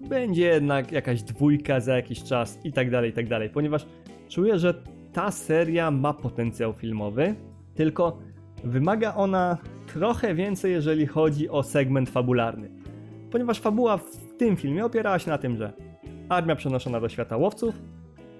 będzie 0.05 0.45
jednak 0.45 0.91
jakaś 0.91 1.23
dwójka 1.23 1.79
za 1.79 1.95
jakiś 1.95 2.23
czas 2.23 2.59
i 2.63 2.73
tak 2.73 2.91
dalej, 2.91 3.09
i 3.09 3.13
tak 3.13 3.27
dalej, 3.27 3.49
ponieważ 3.49 3.85
czuję, 4.29 4.59
że 4.59 4.73
ta 5.13 5.31
seria 5.31 5.91
ma 5.91 6.13
potencjał 6.13 6.73
filmowy, 6.73 7.35
tylko 7.75 8.17
wymaga 8.63 9.15
ona 9.15 9.57
trochę 9.93 10.35
więcej, 10.35 10.71
jeżeli 10.71 11.05
chodzi 11.05 11.49
o 11.49 11.63
segment 11.63 12.09
fabularny. 12.09 12.69
Ponieważ 13.31 13.59
fabuła 13.59 13.97
w 13.97 14.37
tym 14.37 14.55
filmie 14.55 14.85
opierała 14.85 15.19
się 15.19 15.31
na 15.31 15.37
tym, 15.37 15.57
że 15.57 15.73
armia 16.29 16.55
przenoszona 16.55 16.99
do 16.99 17.09
świata 17.09 17.37
łowców, 17.37 17.75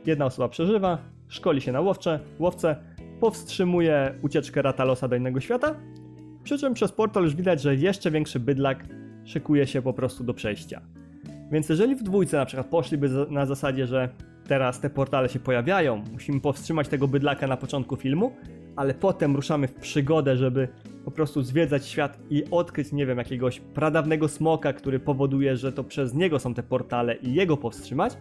jedna 0.05 0.25
osoba 0.25 0.49
przeżywa, 0.49 0.97
szkoli 1.27 1.61
się 1.61 1.71
na 1.71 1.81
łowcze, 1.81 2.19
łowce, 2.39 2.75
powstrzymuje 3.19 4.13
ucieczkę 4.21 4.61
Ratalosa 4.61 5.07
do 5.07 5.15
innego 5.15 5.39
świata, 5.39 5.75
przy 6.43 6.57
czym 6.57 6.73
przez 6.73 6.91
portal 6.91 7.23
już 7.23 7.35
widać, 7.35 7.61
że 7.61 7.75
jeszcze 7.75 8.11
większy 8.11 8.39
bydlak 8.39 8.85
szykuje 9.23 9.67
się 9.67 9.81
po 9.81 9.93
prostu 9.93 10.23
do 10.23 10.33
przejścia. 10.33 10.81
Więc 11.51 11.69
jeżeli 11.69 11.95
w 11.95 12.03
dwójce 12.03 12.37
na 12.37 12.45
przykład 12.45 12.67
poszliby 12.67 13.09
na 13.29 13.45
zasadzie, 13.45 13.87
że 13.87 14.09
teraz 14.47 14.79
te 14.79 14.89
portale 14.89 15.29
się 15.29 15.39
pojawiają, 15.39 16.03
musimy 16.11 16.39
powstrzymać 16.39 16.87
tego 16.87 17.07
bydlaka 17.07 17.47
na 17.47 17.57
początku 17.57 17.95
filmu, 17.95 18.31
ale 18.75 18.93
potem 18.93 19.35
ruszamy 19.35 19.67
w 19.67 19.73
przygodę, 19.73 20.37
żeby 20.37 20.67
po 21.05 21.11
prostu 21.11 21.41
zwiedzać 21.41 21.85
świat 21.87 22.19
i 22.29 22.43
odkryć, 22.51 22.91
nie 22.91 23.05
wiem, 23.05 23.17
jakiegoś 23.17 23.59
pradawnego 23.59 24.27
smoka, 24.27 24.73
który 24.73 24.99
powoduje, 24.99 25.57
że 25.57 25.71
to 25.71 25.83
przez 25.83 26.13
niego 26.13 26.39
są 26.39 26.53
te 26.53 26.63
portale 26.63 27.15
i 27.15 27.33
jego 27.33 27.57
powstrzymać, 27.57 28.17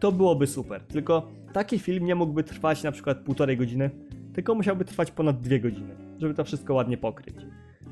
to 0.00 0.12
byłoby 0.12 0.46
super. 0.46 0.80
Tylko 0.80 1.28
taki 1.52 1.78
film 1.78 2.04
nie 2.04 2.14
mógłby 2.14 2.44
trwać 2.44 2.82
na 2.82 2.92
przykład 2.92 3.18
półtorej 3.18 3.56
godziny, 3.56 3.90
tylko 4.32 4.54
musiałby 4.54 4.84
trwać 4.84 5.10
ponad 5.10 5.40
dwie 5.40 5.60
godziny, 5.60 5.94
żeby 6.18 6.34
to 6.34 6.44
wszystko 6.44 6.74
ładnie 6.74 6.96
pokryć. 6.96 7.36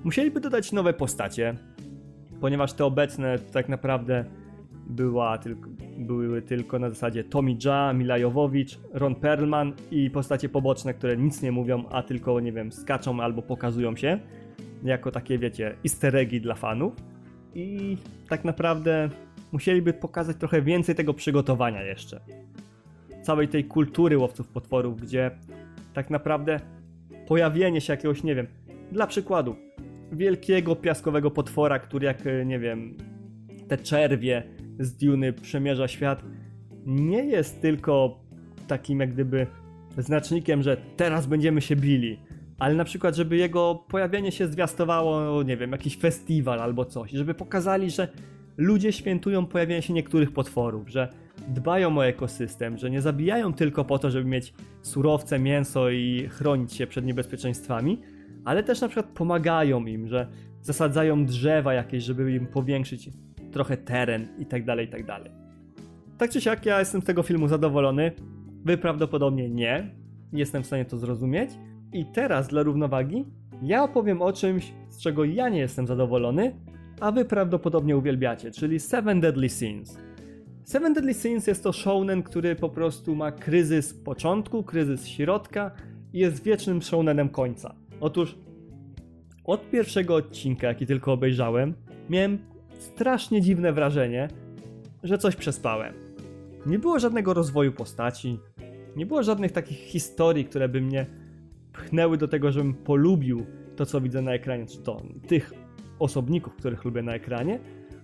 Musieliby 0.04 0.40
dodać 0.40 0.72
nowe 0.72 0.92
postacie, 0.92 1.54
ponieważ 2.40 2.72
te 2.72 2.84
obecne 2.84 3.38
tak 3.38 3.68
naprawdę 3.68 4.24
była 4.88 5.38
tylko, 5.38 5.70
były 5.98 6.42
tylko 6.42 6.78
na 6.78 6.88
zasadzie 6.88 7.24
Tommy 7.24 7.56
Jaa, 7.64 7.92
Mila 7.92 8.18
Jovovich, 8.18 8.68
Ron 8.92 9.14
Perlman 9.14 9.72
i 9.90 10.10
postacie 10.10 10.48
poboczne, 10.48 10.94
które 10.94 11.16
nic 11.16 11.42
nie 11.42 11.52
mówią, 11.52 11.84
a 11.90 12.02
tylko, 12.02 12.40
nie 12.40 12.52
wiem, 12.52 12.72
skaczą 12.72 13.20
albo 13.20 13.42
pokazują 13.42 13.96
się 13.96 14.18
jako 14.84 15.10
takie, 15.10 15.38
wiecie, 15.38 15.76
easter 15.84 16.16
eggi 16.16 16.40
dla 16.40 16.54
fanów. 16.54 16.92
I 17.54 17.96
tak 18.28 18.44
naprawdę 18.44 19.10
musieliby 19.52 19.92
pokazać 19.92 20.36
trochę 20.36 20.62
więcej 20.62 20.94
tego 20.94 21.14
przygotowania 21.14 21.82
jeszcze. 21.82 22.20
Całej 23.22 23.48
tej 23.48 23.64
kultury 23.64 24.18
łowców 24.18 24.48
potworów, 24.48 25.00
gdzie 25.00 25.30
tak 25.94 26.10
naprawdę 26.10 26.60
pojawienie 27.26 27.80
się 27.80 27.92
jakiegoś, 27.92 28.22
nie 28.22 28.34
wiem, 28.34 28.46
dla 28.92 29.06
przykładu, 29.06 29.56
wielkiego 30.12 30.76
piaskowego 30.76 31.30
potwora, 31.30 31.78
który 31.78 32.06
jak, 32.06 32.18
nie 32.46 32.58
wiem, 32.58 32.96
te 33.68 33.78
czerwie 33.78 34.42
z 34.78 34.96
Duny 34.96 35.32
przemierza 35.32 35.88
świat, 35.88 36.22
nie 36.86 37.24
jest 37.24 37.62
tylko 37.62 38.20
takim 38.66 39.00
jak 39.00 39.12
gdyby 39.12 39.46
znacznikiem, 39.98 40.62
że 40.62 40.76
teraz 40.96 41.26
będziemy 41.26 41.60
się 41.60 41.76
bili, 41.76 42.18
ale 42.58 42.74
na 42.74 42.84
przykład, 42.84 43.16
żeby 43.16 43.36
jego 43.36 43.84
pojawienie 43.88 44.32
się 44.32 44.46
zwiastowało, 44.46 45.42
nie 45.42 45.56
wiem, 45.56 45.72
jakiś 45.72 45.96
festiwal 45.96 46.60
albo 46.60 46.84
coś, 46.84 47.10
żeby 47.10 47.34
pokazali, 47.34 47.90
że 47.90 48.08
ludzie 48.56 48.92
świętują 48.92 49.46
pojawienie 49.46 49.82
się 49.82 49.92
niektórych 49.92 50.32
potworów, 50.32 50.88
że 50.88 51.08
dbają 51.48 51.98
o 51.98 52.06
ekosystem, 52.06 52.78
że 52.78 52.90
nie 52.90 53.00
zabijają 53.00 53.52
tylko 53.52 53.84
po 53.84 53.98
to, 53.98 54.10
żeby 54.10 54.24
mieć 54.24 54.54
surowce, 54.82 55.38
mięso 55.38 55.90
i 55.90 56.28
chronić 56.30 56.72
się 56.72 56.86
przed 56.86 57.04
niebezpieczeństwami, 57.04 57.98
ale 58.44 58.62
też 58.62 58.80
na 58.80 58.88
przykład 58.88 59.14
pomagają 59.14 59.86
im, 59.86 60.08
że 60.08 60.28
zasadzają 60.62 61.26
drzewa 61.26 61.74
jakieś, 61.74 62.04
żeby 62.04 62.32
im 62.32 62.46
powiększyć 62.46 63.10
trochę 63.52 63.76
teren 63.76 64.28
i 64.38 64.46
tak 64.46 64.64
dalej, 64.64 64.86
i 64.86 64.90
tak 64.90 65.06
dalej. 65.06 65.30
Tak 66.18 66.30
czy 66.30 66.40
siak, 66.40 66.66
ja 66.66 66.78
jestem 66.78 67.02
z 67.02 67.04
tego 67.04 67.22
filmu 67.22 67.48
zadowolony. 67.48 68.12
Wy 68.64 68.78
prawdopodobnie 68.78 69.48
nie. 69.48 69.90
Jestem 70.32 70.62
w 70.62 70.66
stanie 70.66 70.84
to 70.84 70.96
zrozumieć. 70.96 71.50
I 71.92 72.06
teraz 72.06 72.48
dla 72.48 72.62
równowagi 72.62 73.24
ja 73.62 73.84
opowiem 73.84 74.22
o 74.22 74.32
czymś, 74.32 74.72
z 74.88 74.98
czego 75.00 75.24
ja 75.24 75.48
nie 75.48 75.58
jestem 75.58 75.86
zadowolony, 75.86 76.54
a 77.00 77.12
wy 77.12 77.24
prawdopodobnie 77.24 77.96
uwielbiacie, 77.96 78.50
czyli 78.50 78.80
Seven 78.80 79.20
Deadly 79.20 79.48
Sins. 79.48 79.98
Seven 80.64 80.94
Deadly 80.94 81.14
Sins 81.14 81.46
jest 81.46 81.62
to 81.62 81.72
shounen, 81.72 82.22
który 82.22 82.56
po 82.56 82.68
prostu 82.68 83.16
ma 83.16 83.32
kryzys 83.32 83.94
początku, 83.94 84.62
kryzys 84.62 85.08
środka 85.08 85.70
i 86.12 86.18
jest 86.18 86.42
wiecznym 86.42 86.82
shounenem 86.82 87.28
końca. 87.28 87.74
Otóż 88.00 88.38
od 89.44 89.70
pierwszego 89.70 90.14
odcinka, 90.14 90.66
jaki 90.66 90.86
tylko 90.86 91.12
obejrzałem, 91.12 91.74
miałem 92.10 92.38
strasznie 92.78 93.42
dziwne 93.42 93.72
wrażenie, 93.72 94.28
że 95.02 95.18
coś 95.18 95.36
przespałem. 95.36 95.94
Nie 96.66 96.78
było 96.78 96.98
żadnego 96.98 97.34
rozwoju 97.34 97.72
postaci, 97.72 98.38
nie 98.96 99.06
było 99.06 99.22
żadnych 99.22 99.52
takich 99.52 99.78
historii, 99.78 100.44
które 100.44 100.68
by 100.68 100.80
mnie 100.80 101.06
pchnęły 101.72 102.16
do 102.16 102.28
tego, 102.28 102.52
żebym 102.52 102.74
polubił 102.74 103.46
to, 103.76 103.86
co 103.86 104.00
widzę 104.00 104.22
na 104.22 104.32
ekranie, 104.32 104.66
czy 104.66 104.78
to 104.78 105.02
tych 105.26 105.52
osobników, 105.98 106.54
których 106.54 106.84
lubię 106.84 107.02
na 107.02 107.14
ekranie, 107.14 107.58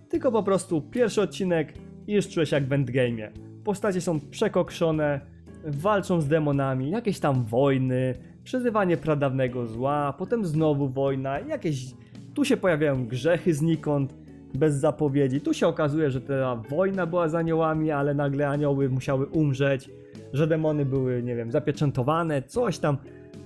tylko 0.09 0.33
po 0.33 0.43
prostu 0.43 0.83
pierwszy 0.83 1.23
odcinek 1.23 1.75
i 2.07 2.13
już 2.13 2.29
czułeś 2.29 2.53
jak 2.53 2.65
w 2.65 2.69
endgame'ie. 2.69 3.29
Postacie 3.65 4.01
są 4.01 4.21
przekokszone, 4.21 5.21
walczą 5.65 6.21
z 6.21 6.29
demonami, 6.29 6.91
jakieś 6.91 7.21
tam 7.21 7.45
wojny, 7.45 8.15
przezywanie 8.45 8.97
pradawnego 8.97 9.67
zła, 9.67 10.15
potem 10.19 10.45
znowu 10.45 10.89
wojna, 10.89 11.41
jakieś... 11.41 11.95
Tu 12.35 12.45
się 12.45 12.57
pojawiają 12.57 13.07
grzechy 13.07 13.55
znikąd, 13.55 14.15
bez 14.55 14.75
zapowiedzi. 14.75 15.41
Tu 15.41 15.55
się 15.55 15.67
okazuje, 15.67 16.11
że 16.11 16.21
ta 16.21 16.57
wojna 16.57 17.07
była 17.07 17.29
z 17.29 17.35
aniołami, 17.35 17.91
ale 17.91 18.15
nagle 18.15 18.49
anioły 18.49 18.89
musiały 18.89 19.27
umrzeć, 19.27 19.91
że 20.33 20.47
demony 20.47 20.85
były, 20.85 21.23
nie 21.23 21.37
wiem, 21.37 21.51
zapieczętowane, 21.51 22.43
coś 22.43 22.79
tam. 22.79 22.99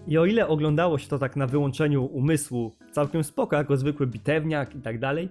I 0.06 0.18
o 0.18 0.26
ile 0.26 0.48
oglądało 0.48 0.98
się 0.98 1.08
to 1.08 1.18
tak 1.18 1.36
na 1.36 1.46
wyłączeniu 1.46 2.04
umysłu, 2.04 2.72
całkiem 2.92 3.24
spoko, 3.24 3.56
jako 3.56 3.76
zwykły 3.76 4.06
bitewniak 4.06 4.74
i 4.74 4.80
tak 4.80 4.98
dalej, 4.98 5.28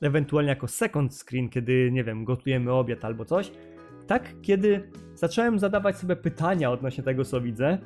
ewentualnie 0.00 0.48
jako 0.48 0.68
second 0.68 1.14
screen, 1.14 1.48
kiedy, 1.48 1.90
nie 1.92 2.04
wiem, 2.04 2.24
gotujemy 2.24 2.72
obiad 2.72 3.04
albo 3.04 3.24
coś, 3.24 3.52
tak 4.06 4.34
kiedy 4.42 4.90
zacząłem 5.14 5.58
zadawać 5.58 5.96
sobie 5.96 6.16
pytania 6.16 6.70
odnośnie 6.70 7.04
tego, 7.04 7.24
co 7.24 7.40
widzę, 7.40 7.78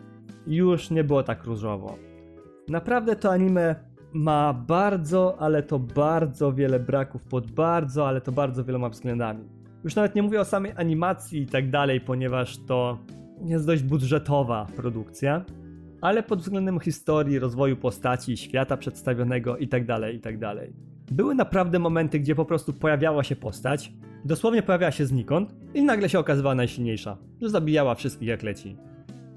już 0.46 0.90
nie 0.90 1.04
było 1.04 1.22
tak 1.22 1.44
różowo. 1.44 1.96
Naprawdę 2.68 3.16
to 3.16 3.32
anime 3.32 3.74
ma 4.14 4.52
bardzo, 4.52 5.36
ale 5.38 5.62
to 5.62 5.78
bardzo 5.78 6.52
wiele 6.52 6.80
braków 6.80 7.24
pod 7.24 7.50
bardzo, 7.50 8.08
ale 8.08 8.20
to 8.20 8.32
bardzo 8.32 8.64
wieloma 8.64 8.88
względami. 8.88 9.44
Już 9.84 9.96
nawet 9.96 10.14
nie 10.14 10.22
mówię 10.22 10.40
o 10.40 10.44
samej 10.44 10.72
animacji 10.76 11.42
i 11.42 11.46
tak 11.46 11.70
dalej, 11.70 12.00
ponieważ 12.00 12.58
to 12.66 12.98
jest 13.44 13.66
dość 13.66 13.82
budżetowa 13.82 14.66
produkcja, 14.76 15.44
ale 16.00 16.22
pod 16.22 16.40
względem 16.40 16.80
historii, 16.80 17.38
rozwoju 17.38 17.76
postaci, 17.76 18.36
świata 18.36 18.76
przedstawionego 18.76 19.56
i 19.56 19.68
tak 19.68 19.86
dalej, 19.86 20.16
i 20.16 20.20
tak. 20.20 20.34
Były 21.10 21.34
naprawdę 21.34 21.78
momenty, 21.78 22.20
gdzie 22.20 22.34
po 22.34 22.44
prostu 22.44 22.72
pojawiała 22.72 23.24
się 23.24 23.36
postać, 23.36 23.92
dosłownie 24.24 24.62
pojawiała 24.62 24.92
się 24.92 25.06
znikąd 25.06 25.54
i 25.74 25.82
nagle 25.82 26.08
się 26.08 26.18
okazywała 26.18 26.54
najsilniejsza, 26.54 27.16
że 27.42 27.50
zabijała 27.50 27.94
wszystkich 27.94 28.28
jak 28.28 28.42
leci. 28.42 28.76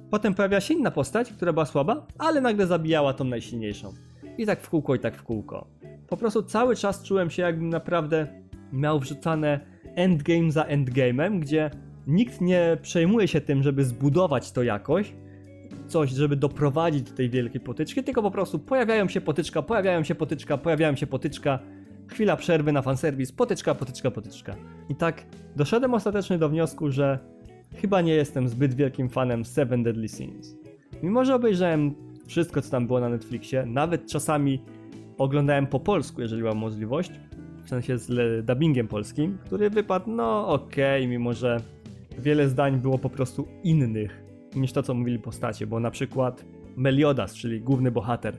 Potem 0.09 0.33
pojawia 0.33 0.61
się 0.61 0.73
inna 0.73 0.91
postać, 0.91 1.33
która 1.33 1.53
była 1.53 1.65
słaba, 1.65 2.07
ale 2.17 2.41
nagle 2.41 2.67
zabijała 2.67 3.13
tą 3.13 3.23
najsilniejszą. 3.23 3.93
I 4.37 4.45
tak 4.45 4.61
w 4.61 4.69
kółko, 4.69 4.95
i 4.95 4.99
tak 4.99 5.15
w 5.15 5.23
kółko. 5.23 5.67
Po 6.07 6.17
prostu 6.17 6.43
cały 6.43 6.75
czas 6.75 7.03
czułem 7.03 7.29
się 7.29 7.41
jakbym 7.41 7.69
naprawdę 7.69 8.27
miał 8.73 8.99
wrzucane 8.99 9.59
endgame 9.95 10.51
za 10.51 10.63
endgame'em, 10.63 11.39
gdzie 11.39 11.71
nikt 12.07 12.41
nie 12.41 12.77
przejmuje 12.81 13.27
się 13.27 13.41
tym, 13.41 13.63
żeby 13.63 13.85
zbudować 13.85 14.51
to 14.51 14.63
jakoś, 14.63 15.13
coś, 15.87 16.11
żeby 16.11 16.35
doprowadzić 16.35 17.01
do 17.01 17.15
tej 17.15 17.29
wielkiej 17.29 17.61
potyczki, 17.61 18.03
tylko 18.03 18.21
po 18.21 18.31
prostu 18.31 18.59
pojawiają 18.59 19.07
się 19.07 19.21
potyczka, 19.21 19.61
pojawiają 19.61 20.03
się 20.03 20.15
potyczka, 20.15 20.57
pojawiają 20.57 20.95
się 20.95 21.07
potyczka, 21.07 21.59
chwila 22.07 22.35
przerwy 22.35 22.71
na 22.71 22.81
fanserwis, 22.81 23.31
potyczka, 23.31 23.75
potyczka, 23.75 24.11
potyczka. 24.11 24.55
I 24.89 24.95
tak 24.95 25.25
doszedłem 25.55 25.93
ostatecznie 25.93 26.37
do 26.37 26.49
wniosku, 26.49 26.91
że 26.91 27.19
chyba 27.75 28.01
nie 28.01 28.13
jestem 28.13 28.49
zbyt 28.49 28.73
wielkim 28.73 29.09
fanem 29.09 29.45
Seven 29.45 29.83
Deadly 29.83 30.07
Sins. 30.07 30.55
Mimo, 31.03 31.25
że 31.25 31.35
obejrzałem 31.35 31.95
wszystko, 32.27 32.61
co 32.61 32.71
tam 32.71 32.87
było 32.87 32.99
na 32.99 33.09
Netflixie, 33.09 33.65
nawet 33.65 34.11
czasami 34.11 34.61
oglądałem 35.17 35.67
po 35.67 35.79
polsku, 35.79 36.21
jeżeli 36.21 36.43
mam 36.43 36.57
możliwość, 36.57 37.11
w 37.63 37.69
sensie 37.69 37.97
z 37.97 38.45
dubbingiem 38.45 38.87
polskim, 38.87 39.37
który 39.45 39.69
wypadł, 39.69 40.11
no 40.11 40.47
okej, 40.47 41.01
okay, 41.01 41.07
mimo 41.07 41.33
że 41.33 41.57
wiele 42.17 42.49
zdań 42.49 42.77
było 42.77 42.97
po 42.97 43.09
prostu 43.09 43.47
innych 43.63 44.23
niż 44.55 44.71
to, 44.73 44.83
co 44.83 44.93
mówili 44.93 45.19
postacie, 45.19 45.67
bo 45.67 45.79
na 45.79 45.91
przykład 45.91 46.45
Meliodas, 46.75 47.35
czyli 47.35 47.61
główny 47.61 47.91
bohater, 47.91 48.35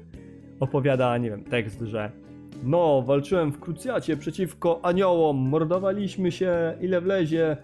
opowiada, 0.61 1.19
nie 1.19 1.31
wiem, 1.31 1.45
tekst, 1.45 1.81
że 1.81 2.13
no, 2.63 3.03
walczyłem 3.03 3.53
w 3.53 3.61
krucjacie 3.61 4.17
przeciwko 4.17 4.81
aniołom, 4.83 5.37
mordowaliśmy 5.37 6.33
się, 6.33 6.75
ile 6.81 7.01
wlezie 7.01 7.57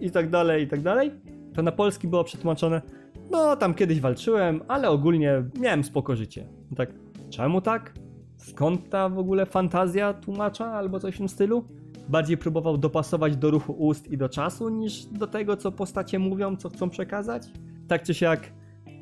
i 0.00 0.10
tak 0.10 0.30
dalej, 0.30 0.64
i 0.64 0.66
tak 0.66 0.80
dalej. 0.80 1.10
To 1.54 1.62
na 1.62 1.72
polski 1.72 2.08
było 2.08 2.24
przetłumaczone 2.24 2.82
no, 3.30 3.56
tam 3.56 3.74
kiedyś 3.74 4.00
walczyłem, 4.00 4.60
ale 4.68 4.90
ogólnie 4.90 5.42
miałem 5.60 5.84
spoko 5.84 6.16
życie. 6.16 6.46
Tak, 6.76 6.90
czemu 7.30 7.60
tak? 7.60 7.94
Skąd 8.36 8.88
ta 8.88 9.08
w 9.08 9.18
ogóle 9.18 9.46
fantazja 9.46 10.14
tłumacza 10.14 10.66
albo 10.66 11.00
coś 11.00 11.14
w 11.14 11.18
tym 11.18 11.28
stylu? 11.28 11.64
Bardziej 12.08 12.36
próbował 12.36 12.78
dopasować 12.78 13.36
do 13.36 13.50
ruchu 13.50 13.72
ust 13.72 14.08
i 14.08 14.16
do 14.16 14.28
czasu 14.28 14.68
niż 14.68 15.04
do 15.04 15.26
tego, 15.26 15.56
co 15.56 15.72
postacie 15.72 16.18
mówią, 16.18 16.56
co 16.56 16.68
chcą 16.68 16.90
przekazać? 16.90 17.42
Tak 17.88 18.02
czy 18.02 18.14
siak, 18.14 18.52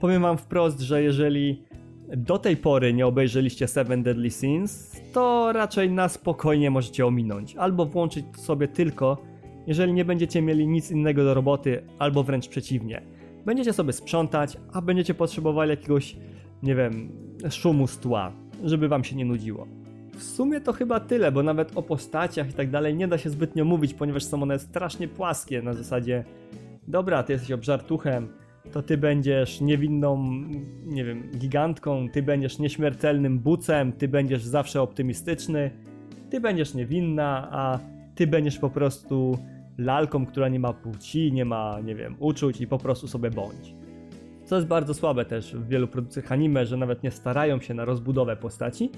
powiem 0.00 0.22
wam 0.22 0.38
wprost, 0.38 0.80
że 0.80 1.02
jeżeli 1.02 1.62
do 2.16 2.38
tej 2.38 2.56
pory 2.56 2.92
nie 2.92 3.06
obejrzeliście 3.06 3.68
Seven 3.68 4.02
Deadly 4.02 4.30
Sins, 4.30 5.00
to 5.12 5.52
raczej 5.52 5.90
na 5.90 6.08
spokojnie 6.08 6.70
możecie 6.70 7.06
ominąć, 7.06 7.56
albo 7.56 7.86
włączyć 7.86 8.26
sobie 8.36 8.68
tylko, 8.68 9.22
jeżeli 9.66 9.92
nie 9.92 10.04
będziecie 10.04 10.42
mieli 10.42 10.68
nic 10.68 10.90
innego 10.90 11.24
do 11.24 11.34
roboty, 11.34 11.82
albo 11.98 12.22
wręcz 12.22 12.48
przeciwnie 12.48 13.17
będziecie 13.46 13.72
sobie 13.72 13.92
sprzątać, 13.92 14.56
a 14.72 14.82
będziecie 14.82 15.14
potrzebowali 15.14 15.70
jakiegoś, 15.70 16.16
nie 16.62 16.74
wiem, 16.74 17.12
szumu 17.50 17.86
z 17.86 17.98
tła, 17.98 18.32
żeby 18.64 18.88
wam 18.88 19.04
się 19.04 19.16
nie 19.16 19.24
nudziło. 19.24 19.66
W 20.18 20.22
sumie 20.22 20.60
to 20.60 20.72
chyba 20.72 21.00
tyle, 21.00 21.32
bo 21.32 21.42
nawet 21.42 21.76
o 21.76 21.82
postaciach 21.82 22.50
i 22.50 22.52
tak 22.52 22.70
dalej 22.70 22.94
nie 22.94 23.08
da 23.08 23.18
się 23.18 23.30
zbytnio 23.30 23.64
mówić, 23.64 23.94
ponieważ 23.94 24.24
są 24.24 24.42
one 24.42 24.58
strasznie 24.58 25.08
płaskie 25.08 25.62
na 25.62 25.74
zasadzie 25.74 26.24
dobra, 26.88 27.22
ty 27.22 27.32
jesteś 27.32 27.52
obżartuchem, 27.52 28.28
to 28.72 28.82
ty 28.82 28.96
będziesz 28.96 29.60
niewinną, 29.60 30.24
nie 30.86 31.04
wiem, 31.04 31.30
gigantką, 31.36 32.08
ty 32.12 32.22
będziesz 32.22 32.58
nieśmiertelnym 32.58 33.38
bucem, 33.38 33.92
ty 33.92 34.08
będziesz 34.08 34.44
zawsze 34.44 34.82
optymistyczny, 34.82 35.70
ty 36.30 36.40
będziesz 36.40 36.74
niewinna, 36.74 37.48
a 37.50 37.78
ty 38.14 38.26
będziesz 38.26 38.58
po 38.58 38.70
prostu 38.70 39.38
lalką, 39.78 40.26
która 40.26 40.48
nie 40.48 40.60
ma 40.60 40.72
płci, 40.72 41.32
nie 41.32 41.44
ma, 41.44 41.80
nie 41.84 41.94
wiem, 41.94 42.16
uczuć 42.18 42.60
i 42.60 42.66
po 42.66 42.78
prostu 42.78 43.08
sobie 43.08 43.30
bądź. 43.30 43.74
Co 44.44 44.56
jest 44.56 44.68
bardzo 44.68 44.94
słabe 44.94 45.24
też 45.24 45.54
w 45.54 45.68
wielu 45.68 45.88
produkcjach 45.88 46.32
anime, 46.32 46.66
że 46.66 46.76
nawet 46.76 47.02
nie 47.02 47.10
starają 47.10 47.60
się 47.60 47.74
na 47.74 47.84
rozbudowę 47.84 48.36
postaci, 48.36 48.90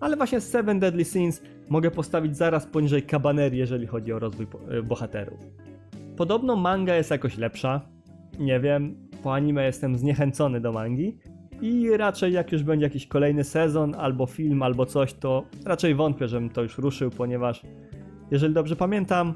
ale 0.00 0.16
właśnie 0.16 0.40
Seven 0.40 0.80
Deadly 0.80 1.04
Sins 1.04 1.42
mogę 1.68 1.90
postawić 1.90 2.36
zaraz 2.36 2.66
poniżej 2.66 3.02
Cabanery, 3.02 3.56
jeżeli 3.56 3.86
chodzi 3.86 4.12
o 4.12 4.18
rozwój 4.18 4.46
e, 4.68 4.82
bohaterów. 4.82 5.38
Podobno 6.16 6.56
manga 6.56 6.94
jest 6.94 7.10
jakoś 7.10 7.38
lepsza, 7.38 7.80
nie 8.38 8.60
wiem, 8.60 9.08
po 9.22 9.34
anime 9.34 9.64
jestem 9.64 9.96
zniechęcony 9.96 10.60
do 10.60 10.72
mangi 10.72 11.18
i 11.60 11.90
raczej 11.96 12.32
jak 12.32 12.52
już 12.52 12.62
będzie 12.62 12.86
jakiś 12.86 13.06
kolejny 13.06 13.44
sezon, 13.44 13.94
albo 13.94 14.26
film, 14.26 14.62
albo 14.62 14.86
coś, 14.86 15.14
to 15.14 15.44
raczej 15.64 15.94
wątpię, 15.94 16.28
żebym 16.28 16.50
to 16.50 16.62
już 16.62 16.78
ruszył, 16.78 17.10
ponieważ 17.10 17.62
jeżeli 18.30 18.54
dobrze 18.54 18.76
pamiętam, 18.76 19.34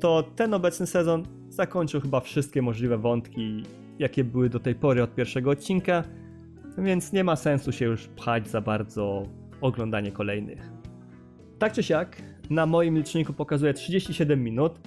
to 0.00 0.22
ten 0.36 0.54
obecny 0.54 0.86
sezon 0.86 1.24
zakończył 1.48 2.00
chyba 2.00 2.20
wszystkie 2.20 2.62
możliwe 2.62 2.98
wątki, 2.98 3.62
jakie 3.98 4.24
były 4.24 4.48
do 4.48 4.60
tej 4.60 4.74
pory 4.74 5.02
od 5.02 5.14
pierwszego 5.14 5.50
odcinka, 5.50 6.04
więc 6.78 7.12
nie 7.12 7.24
ma 7.24 7.36
sensu 7.36 7.72
się 7.72 7.84
już 7.84 8.08
pchać 8.08 8.48
za 8.48 8.60
bardzo 8.60 9.26
oglądanie 9.60 10.12
kolejnych. 10.12 10.70
Tak 11.58 11.72
czy 11.72 11.82
siak, 11.82 12.22
na 12.50 12.66
moim 12.66 12.98
liczniku 12.98 13.32
pokazuje 13.32 13.74
37 13.74 14.44
minut, 14.44 14.80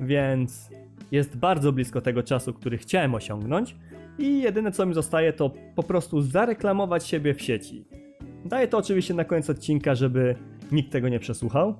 więc 0.00 0.70
jest 1.12 1.36
bardzo 1.36 1.72
blisko 1.72 2.00
tego 2.00 2.22
czasu, 2.22 2.52
który 2.52 2.78
chciałem 2.78 3.14
osiągnąć 3.14 3.76
i 4.18 4.40
jedyne 4.40 4.72
co 4.72 4.86
mi 4.86 4.94
zostaje 4.94 5.32
to 5.32 5.50
po 5.74 5.82
prostu 5.82 6.20
zareklamować 6.20 7.06
siebie 7.06 7.34
w 7.34 7.42
sieci. 7.42 7.84
Daję 8.44 8.68
to 8.68 8.78
oczywiście 8.78 9.14
na 9.14 9.24
koniec 9.24 9.50
odcinka, 9.50 9.94
żeby 9.94 10.36
nikt 10.72 10.92
tego 10.92 11.08
nie 11.08 11.18
przesłuchał, 11.18 11.74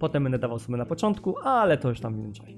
Potem 0.00 0.22
będę 0.22 0.38
dawał 0.38 0.58
sobie 0.58 0.78
na 0.78 0.86
początku, 0.86 1.38
ale 1.38 1.78
to 1.78 1.88
już 1.88 2.00
tam 2.00 2.32
w 2.32 2.32
czasie. 2.32 2.56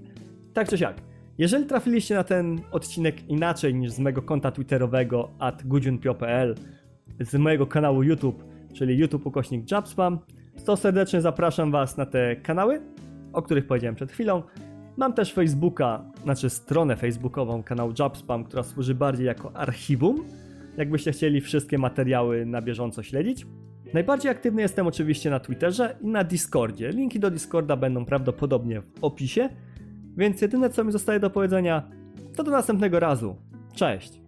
Tak 0.52 0.68
czy 0.68 0.78
siak, 0.78 0.96
jeżeli 1.38 1.66
trafiliście 1.66 2.14
na 2.14 2.24
ten 2.24 2.60
odcinek 2.70 3.28
inaczej 3.28 3.74
niż 3.74 3.90
z 3.90 3.98
mojego 3.98 4.22
konta 4.22 4.50
twitterowego 4.50 5.28
at 5.38 5.66
gudziunpio.pl, 5.66 6.54
z 7.20 7.34
mojego 7.34 7.66
kanału 7.66 8.02
YouTube, 8.02 8.44
czyli 8.72 8.98
YouTube 8.98 9.26
ukośnik 9.26 9.70
Jabspam, 9.70 10.18
to 10.64 10.76
serdecznie 10.76 11.20
zapraszam 11.20 11.70
Was 11.70 11.96
na 11.96 12.06
te 12.06 12.36
kanały, 12.36 12.80
o 13.32 13.42
których 13.42 13.66
powiedziałem 13.66 13.94
przed 13.94 14.12
chwilą. 14.12 14.42
Mam 14.96 15.12
też 15.12 15.32
Facebooka, 15.32 16.04
znaczy 16.22 16.50
stronę 16.50 16.96
facebookową, 16.96 17.62
kanał 17.62 17.92
Jabspam, 17.98 18.44
która 18.44 18.62
służy 18.62 18.94
bardziej 18.94 19.26
jako 19.26 19.56
archiwum, 19.56 20.24
jakbyście 20.76 21.12
chcieli 21.12 21.40
wszystkie 21.40 21.78
materiały 21.78 22.46
na 22.46 22.62
bieżąco 22.62 23.02
śledzić. 23.02 23.46
Najbardziej 23.94 24.30
aktywny 24.30 24.62
jestem 24.62 24.86
oczywiście 24.86 25.30
na 25.30 25.40
Twitterze 25.40 25.96
i 26.00 26.06
na 26.06 26.24
Discordzie. 26.24 26.90
Linki 26.90 27.20
do 27.20 27.30
Discorda 27.30 27.76
będą 27.76 28.04
prawdopodobnie 28.04 28.80
w 28.80 29.04
opisie, 29.04 29.48
więc 30.16 30.40
jedyne 30.40 30.70
co 30.70 30.84
mi 30.84 30.92
zostaje 30.92 31.20
do 31.20 31.30
powiedzenia 31.30 31.82
to 32.36 32.44
do 32.44 32.50
następnego 32.50 33.00
razu. 33.00 33.36
Cześć! 33.74 34.21